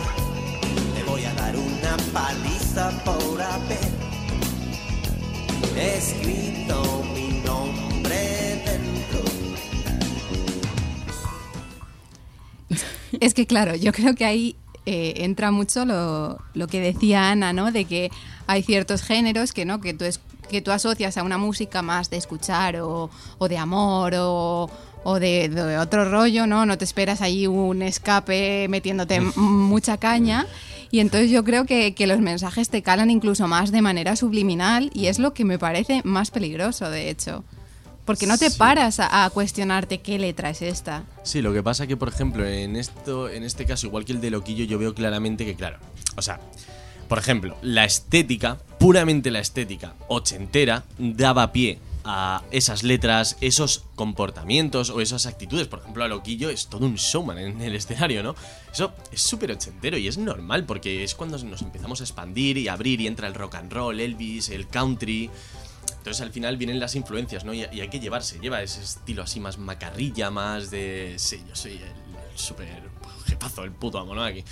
[0.96, 3.78] te voy a dar una paliza por haber
[5.76, 7.02] escrito
[13.20, 14.56] Es que claro, yo creo que ahí
[14.86, 17.72] eh, entra mucho lo, lo que decía Ana, ¿no?
[17.72, 18.10] De que
[18.46, 22.10] hay ciertos géneros que no, que tú es, que tú asocias a una música más
[22.10, 24.70] de escuchar o, o de amor o,
[25.04, 26.64] o de, de otro rollo, ¿no?
[26.64, 30.46] No te esperas ahí un escape metiéndote mucha caña.
[30.90, 34.90] Y entonces yo creo que, que los mensajes te calan incluso más de manera subliminal
[34.94, 37.44] y es lo que me parece más peligroso, de hecho.
[38.08, 38.56] Porque no te Sí.
[38.58, 41.04] paras a, a cuestionarte qué letra es esta.
[41.22, 44.20] Sí, lo que pasa que, por ejemplo, en esto, en este caso, igual que el
[44.22, 45.78] de Loquillo, yo veo claramente que, claro,
[46.16, 46.40] o sea,
[47.08, 54.90] Por ejemplo, la estética, puramente la estética ochentera, daba pie a esas letras, esos comportamientos
[54.90, 55.68] o esas actitudes.
[55.68, 58.34] Por ejemplo, a Loquillo es todo un showman en el escenario, ¿no?
[58.72, 62.68] Eso es súper ochentero y es normal porque es cuando nos empezamos a expandir y
[62.68, 65.30] abrir y entra el rock and roll, Elvis, el country.
[66.08, 67.52] Entonces al final vienen las influencias, ¿no?
[67.52, 71.14] Y, y hay que llevarse, lleva ese estilo así más macarrilla, más de...
[71.18, 72.66] Sí, yo soy el, el súper
[73.26, 74.24] jefazo, el puto amo, ¿no?
[74.24, 74.42] Aquí.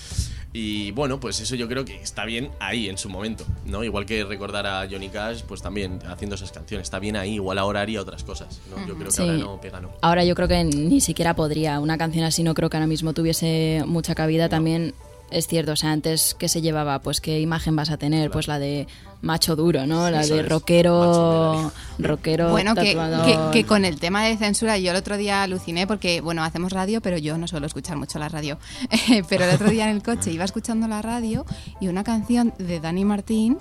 [0.52, 3.84] Y bueno, pues eso yo creo que está bien ahí en su momento, ¿no?
[3.84, 7.58] Igual que recordar a Johnny Cash, pues también haciendo esas canciones, está bien ahí, igual
[7.58, 8.78] ahora haría otras cosas, ¿no?
[8.86, 9.22] Yo creo que Sí.
[9.22, 9.90] ahora no pega, ¿no?
[10.02, 11.80] Ahora yo creo que ni siquiera podría.
[11.80, 14.48] Una canción así no creo que ahora mismo tuviese mucha cabida.
[14.50, 14.94] También
[15.30, 18.46] es cierto, o sea, antes que se llevaba, pues qué imagen vas a tener, pues
[18.48, 18.86] la de
[19.22, 20.10] macho duro, ¿no?
[20.10, 24.90] La Eso de rockero, rockero Bueno, que, que- que con el tema de censura yo
[24.92, 28.28] el otro día aluciné porque, bueno, hacemos radio, pero yo no suelo escuchar mucho la
[28.28, 28.58] radio.
[29.28, 31.44] pero el otro día en el coche iba escuchando la radio
[31.80, 33.58] y una canción de Dani Martín,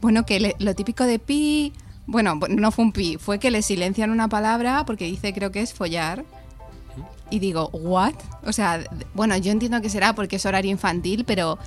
[0.00, 1.72] bueno, que le- lo típico de pi,
[2.06, 5.50] bueno, bu- no fue un pi, fue que le silencian una palabra porque dice creo
[5.50, 6.24] que es follar.
[7.30, 8.14] Y digo, ¿what?
[8.44, 11.58] O sea, bueno, yo entiendo que será porque es horario infantil, pero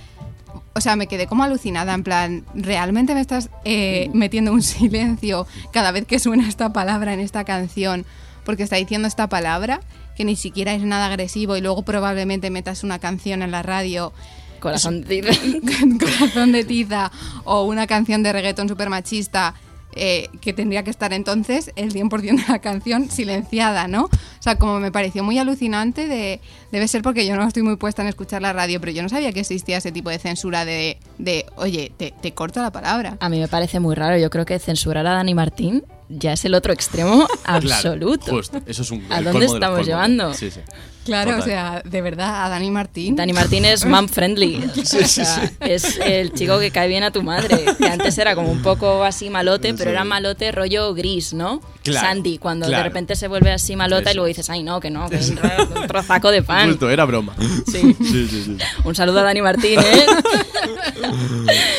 [0.74, 5.48] o sea, me quedé como alucinada, en plan, ¿realmente me estás eh, metiendo un silencio
[5.72, 8.06] cada vez que suena esta palabra en esta canción?
[8.46, 9.82] Porque está diciendo esta palabra,
[10.16, 14.14] que ni siquiera es nada agresivo, y luego probablemente metas una canción en la radio,
[14.60, 15.22] Corazón de
[16.00, 17.12] Corazón de tiza,
[17.44, 19.56] o una canción de reggaetón super machista,
[19.96, 24.06] eh, que tendría que estar entonces el 100% de la canción silenciada, ¿no?
[24.06, 26.40] O sea, como me pareció muy alucinante, de,
[26.72, 29.10] debe ser porque yo no estoy muy puesta en escuchar la radio, pero yo no
[29.10, 33.18] sabía que existía ese tipo de censura de, de oye, te, te corto la palabra.
[33.20, 34.18] A mí me parece muy raro.
[34.18, 38.26] Yo creo que censurar a Dani Martín ya es el otro extremo absoluto.
[38.26, 40.34] Claro, justo, eso es un ¿A dónde de estamos llevando?
[40.34, 40.60] Sí, sí.
[41.06, 41.42] Claro, Total.
[41.42, 43.16] o sea, de verdad, a Dani Martín.
[43.16, 44.64] Dani Martín es mom friendly.
[44.80, 47.64] O sea, Es el chico que cae bien a tu madre.
[47.80, 51.62] Que antes era como un poco así malote, pero era malote rollo gris, ¿no?
[51.84, 52.84] Claro, Sandy, cuando de claro.
[52.84, 54.16] repente se vuelve así malota y Eso.
[54.18, 56.70] luego dices, ay no, que no, que es un tro- un trozaco de pan.
[56.70, 57.34] Justo, era broma.
[57.72, 57.96] Sí.
[58.00, 58.58] sí, sí, sí.
[58.84, 60.06] Un saludo a Dani Martín, ¿eh?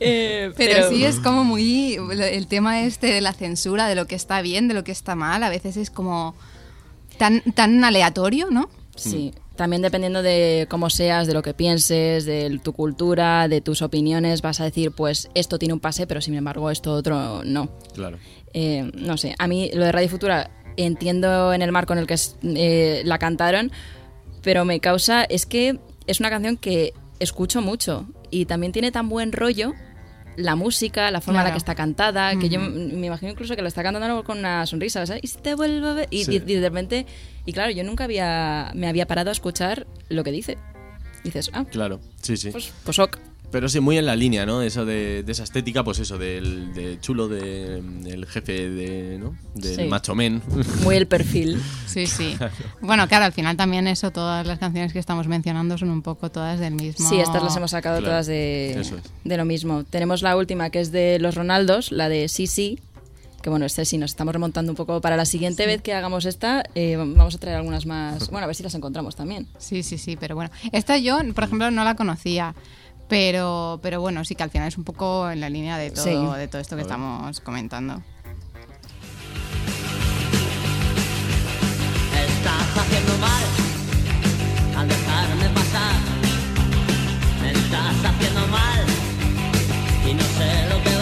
[0.00, 4.14] Eh, Pero, sí es como muy el tema este de la censura, de lo que
[4.14, 6.34] está bien, de lo que está mal, a veces es como
[7.18, 8.68] tan, tan aleatorio, ¿no?
[8.96, 13.82] Sí, también dependiendo de cómo seas, de lo que pienses, de tu cultura, de tus
[13.82, 17.68] opiniones, vas a decir, pues esto tiene un pase, pero sin embargo esto otro no.
[17.94, 18.18] Claro.
[18.54, 22.06] Eh, no sé, a mí lo de Radio Futura entiendo en el marco en el
[22.06, 23.72] que eh, la cantaron,
[24.42, 29.08] pero me causa, es que es una canción que escucho mucho y también tiene tan
[29.08, 29.74] buen rollo
[30.38, 31.54] la música, la forma en la Claro.
[31.54, 35.04] que está cantada, que yo me imagino incluso que lo está cantando con una sonrisa,
[35.04, 35.22] ¿sabes?
[35.24, 36.32] Y si te vuelvo a ver- y, Sí.
[36.32, 37.06] y- y de repente,
[37.44, 40.56] y claro, yo nunca había, me había parado a escuchar lo que dice.
[41.24, 42.50] Dices, ah, Claro, sí, sí.
[42.50, 43.18] pues, pues ok.
[43.50, 44.60] Pero sí, muy en la línea, ¿no?
[44.60, 49.36] Eso de, de esa estética, pues eso, del de chulo, de, del jefe de, ¿no?
[49.54, 49.84] Del Sí.
[49.84, 50.42] macho men.
[50.84, 51.58] Muy el perfil.
[51.86, 52.36] Sí, sí.
[52.82, 56.30] Bueno, claro, al final también eso, todas las canciones que estamos mencionando son un poco
[56.30, 57.08] todas del mismo.
[57.08, 58.92] Sí, estas las hemos sacado Claro, todas de, es.
[59.24, 59.84] de lo mismo.
[59.84, 62.78] Tenemos la última que es de los Ronaldos, la de Sí Sí.
[63.40, 65.00] Que bueno, este sí, nos estamos remontando un poco.
[65.00, 68.28] Para la siguiente vez que hagamos esta, eh, vamos a traer algunas más.
[68.30, 69.46] Bueno, a ver si las encontramos también.
[69.58, 70.50] Sí, sí, sí, pero bueno.
[70.72, 72.54] Esta yo, por ejemplo, no la conocía.
[73.08, 76.04] Pero, pero bueno, sí que al final es un poco en la línea de todo,
[76.04, 76.38] Sí.
[76.38, 78.02] de todo esto que estamos comentando.
[82.14, 83.44] Estás haciendo mal
[84.76, 85.94] al dejarme pasar.
[87.42, 88.84] Me estás haciendo mal
[90.08, 90.97] y no sé lo que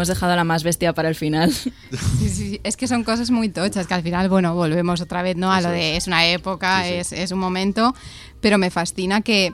[0.00, 1.52] Hemos dejado a la más bestia para el final.
[2.18, 2.60] Sí, sí.
[2.64, 5.52] Es que son cosas muy tochas que al final, bueno, volvemos otra vez, ¿no?
[5.52, 6.04] A lo de es.
[6.04, 6.94] es una época, Sí, sí.
[6.94, 7.94] Es, es un momento,
[8.40, 9.52] pero me fascina que,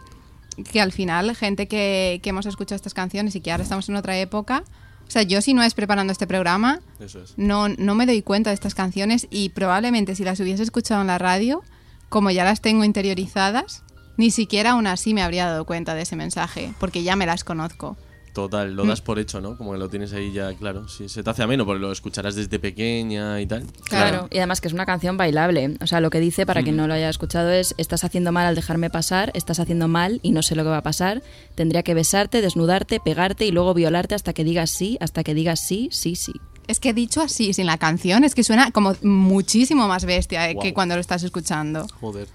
[0.71, 3.97] que al final gente que, que hemos escuchado estas canciones y que ahora estamos en
[3.97, 4.63] otra época,
[5.09, 7.35] o sea, yo si no es preparando este programa, Eso es.
[7.37, 11.09] no, no me doy cuenta de estas canciones y probablemente si las hubiese escuchado en
[11.09, 11.65] la radio,
[12.09, 13.83] como ya las tengo interiorizadas,
[14.17, 17.43] ni siquiera aún así me habría dado cuenta de ese mensaje, porque ya me las
[17.43, 17.97] conozco.
[18.37, 19.57] Total, lo das por hecho, ¿no?
[19.57, 20.87] Como que lo tienes ahí ya, claro.
[20.89, 23.65] Sí, se te hace ameno porque lo escucharás desde pequeña y tal.
[23.85, 24.29] Claro.
[24.31, 25.79] Y además que es una canción bailable.
[25.81, 28.45] O sea, lo que dice, para quien no lo haya escuchado, es: Estás haciendo mal
[28.45, 31.23] al dejarme pasar, estás haciendo mal y no sé lo que va a pasar.
[31.55, 35.59] Tendría que besarte, desnudarte, pegarte y luego violarte hasta que digas sí, hasta que digas
[35.59, 36.35] sí, sí, sí.
[36.67, 40.59] Es que dicho así, sin la canción, es que suena como muchísimo más bestia eh,
[40.61, 41.87] que cuando lo estás escuchando.
[42.03, 42.29] Joder.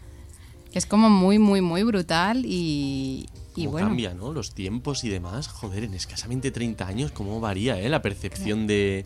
[0.74, 3.88] Es como muy, muy, muy brutal y, Y cómo bueno.
[3.88, 4.32] cambia, ¿no?
[4.34, 5.48] Los tiempos y demás.
[5.48, 7.90] Joder, en escasamente 30 años, cómo varía, ¿eh?
[7.90, 9.06] La percepción de...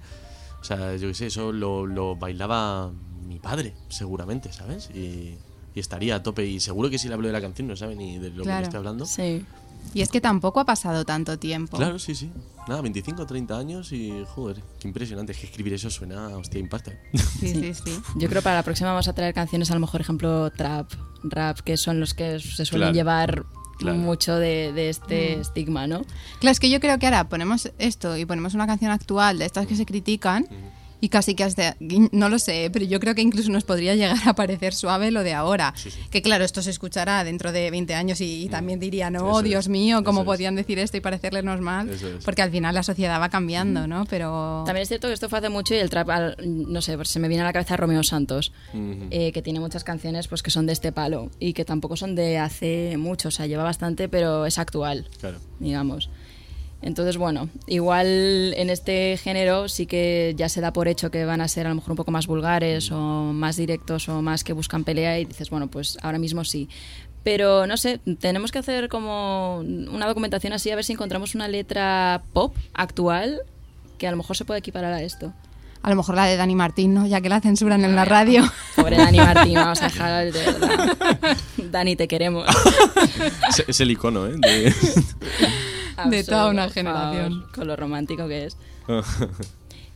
[0.62, 2.92] O sea, yo qué sé, eso lo, lo bailaba
[3.28, 4.90] mi padre, seguramente, ¿sabes?
[4.94, 5.36] Y,
[5.76, 6.46] y estaría a tope.
[6.46, 8.44] Y seguro que si le hablo de la canción no sabe ni de lo que
[8.44, 8.60] Claro.
[8.60, 9.06] le estoy hablando.
[9.06, 9.46] Sí.
[9.94, 11.78] Y es que tampoco ha pasado tanto tiempo.
[11.78, 12.32] Claro, sí, sí.
[12.68, 15.32] Nada, 25, 30 años y joder, qué impresionante.
[15.34, 16.94] Es que escribir eso suena, hostia, impacta.
[17.40, 18.00] Sí, sí, sí.
[18.16, 20.92] Yo creo que para la próxima vamos a traer canciones, a lo mejor, ejemplo, trap,
[21.24, 22.94] rap, que son los que se suelen Claro.
[22.96, 23.46] llevar
[23.78, 23.98] Claro.
[23.98, 26.06] mucho de, de este estigma, ¿no?
[26.40, 29.46] Claro, es que yo creo que ahora ponemos esto y ponemos una canción actual de
[29.46, 30.48] estas que se critican
[31.06, 34.18] y casi que hasta, no lo sé, pero yo creo que incluso nos podría llegar
[34.26, 35.74] a parecer suave lo de ahora.
[35.76, 36.00] Sí, sí.
[36.10, 39.42] Que claro, esto se escuchará dentro de 20 años y, y también diría, no, Eso
[39.44, 40.36] Dios es, mío, ¿cómo eso es.
[40.38, 41.90] podían decir esto y parecerles mal?
[41.90, 42.24] Eso es.
[42.26, 44.06] Porque al final la sociedad va cambiando, ¿no?
[44.10, 44.64] Pero...
[44.66, 47.10] También es cierto que esto fue hace mucho y el trap, al- no sé, pues
[47.10, 48.52] se me viene a la cabeza Romeo Santos,
[49.12, 52.16] eh, que tiene muchas canciones pues que son de este palo y que tampoco son
[52.16, 55.38] de hace mucho, o sea, lleva bastante, pero es actual, Claro.
[55.60, 56.10] digamos.
[56.82, 61.42] Entonces, bueno, igual en este género sí que ya se da por hecho que van
[61.42, 63.00] a ser a lo mejor un poco más vulgares o
[63.34, 66.70] más directos o más que buscan pelea y dices, bueno, pues ahora mismo sí.
[67.24, 71.48] Pero no sé, tenemos que hacer como una documentación así a ver si encontramos una
[71.48, 73.42] letra pop actual
[73.98, 75.34] que a lo mejor se puede equiparar a esto.
[75.82, 77.06] A lo mejor la de Dani Martín, ¿no?
[77.08, 78.44] Ya que la censuran en la radio.
[78.76, 80.98] Pobre Dani Martín, vamos a dejar de verdad.
[81.72, 82.46] Dani, te queremos.
[83.50, 84.34] Es, es el icono, ¿eh?
[84.38, 84.74] De-
[86.10, 87.34] De toda una generación.
[87.34, 88.58] favor, con lo romántico que es.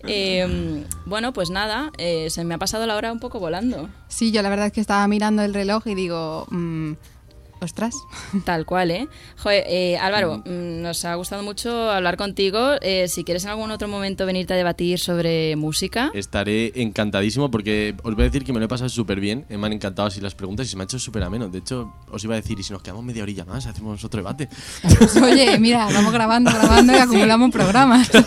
[0.03, 3.89] Eh, bueno, pues nada, eh, se me ha pasado la hora un poco volando.
[4.07, 6.93] Sí, yo la verdad es que estaba mirando el reloj y digo, mm,
[7.61, 7.95] ostras.
[8.45, 9.07] Tal cual, ¿eh?
[9.37, 12.75] Joder, eh, Álvaro, mm, nos ha gustado mucho hablar contigo.
[12.81, 17.95] Eh, si quieres en algún otro momento venirte a debatir sobre música, Estaré encantadísimo porque
[18.03, 19.45] os voy a decir que me lo he pasado súper bien.
[19.49, 21.49] Me han encantado así las preguntas y se me ha hecho súper ameno.
[21.49, 24.19] De hecho, os iba a decir, y si nos quedamos media orilla más, hacemos otro
[24.19, 24.49] debate.
[24.97, 28.09] Pues, oye, mira, vamos grabando, grabando y acumulamos programas.
[28.15, 28.23] Así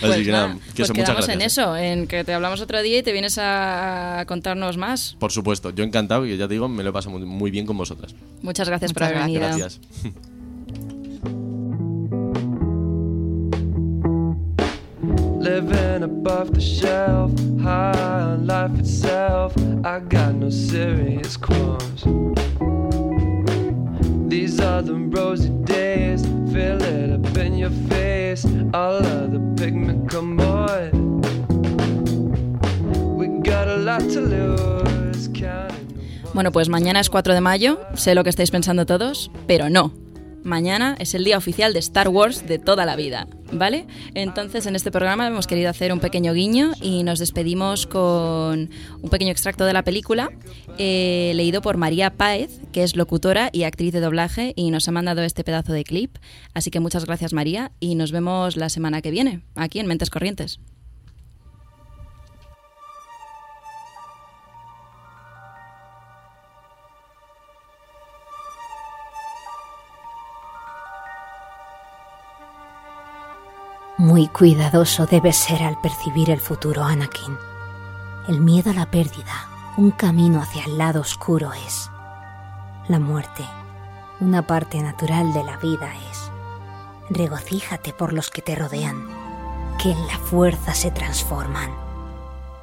[0.00, 1.34] pues que nada, nada, que pues eso, muchas quedamos gracias.
[1.34, 1.44] en ¿eh?
[1.44, 5.16] eso, en que te hablamos otro día y te vienes a contarnos más.
[5.18, 7.76] Por supuesto, yo encantado y ya te digo, me lo he pasado muy bien con
[7.76, 8.11] vosotras.
[8.42, 9.48] Muchas gracias por Muchas haber venido.
[9.48, 9.80] Gracias.
[15.42, 19.56] Living above the shelf, high on life itself.
[19.84, 22.04] I got no serious qualms.
[24.30, 28.44] These are the rosy days, feel it up in your face.
[28.72, 31.20] All of the pigment come on.
[33.16, 35.91] We got a lot to lose, counting.
[36.34, 39.92] Bueno, pues mañana es 4 de mayo, sé lo que estáis pensando todos, pero no.
[40.44, 43.86] Mañana es el día oficial de Star Wars de toda la vida, ¿vale?
[44.14, 48.70] Entonces en este programa hemos querido hacer un pequeño guiño y nos despedimos con
[49.02, 50.30] un pequeño extracto de la película
[50.78, 54.92] eh, leído por María Páez, que es locutora y actriz de doblaje y nos ha
[54.92, 56.16] mandado este pedazo de clip.
[56.54, 60.10] Así que muchas gracias María y nos vemos la semana que viene, aquí en Mentes
[60.10, 60.60] Corrientes.
[74.02, 77.38] Muy cuidadoso debes ser al percibir el futuro, Anakin.
[78.26, 81.88] El miedo a la pérdida, un camino hacia el lado oscuro es.
[82.88, 83.44] La muerte,
[84.18, 86.32] una parte natural de la vida es.
[87.10, 89.06] Regocíjate por los que te rodean,
[89.80, 91.70] que en la fuerza se transforman.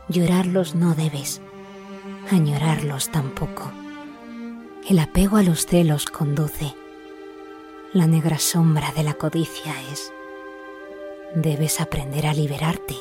[0.09, 1.39] Llorarlos no debes,
[2.29, 3.71] añorarlos tampoco.
[4.89, 6.75] El apego a los celos conduce.
[7.93, 10.11] La negra sombra de la codicia es.
[11.35, 12.95] Debes aprender a liberarte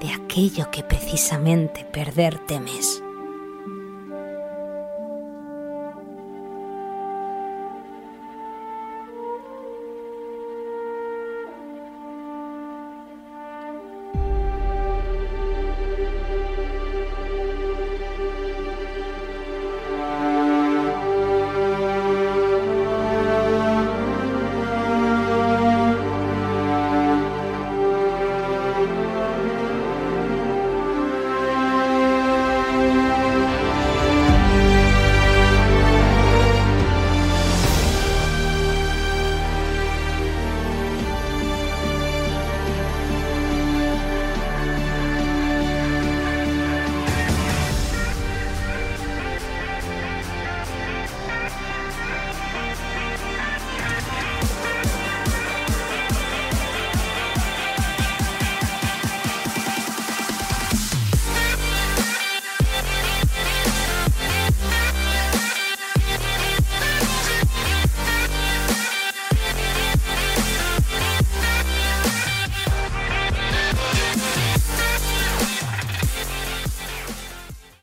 [0.00, 3.02] de aquello que precisamente perder temes.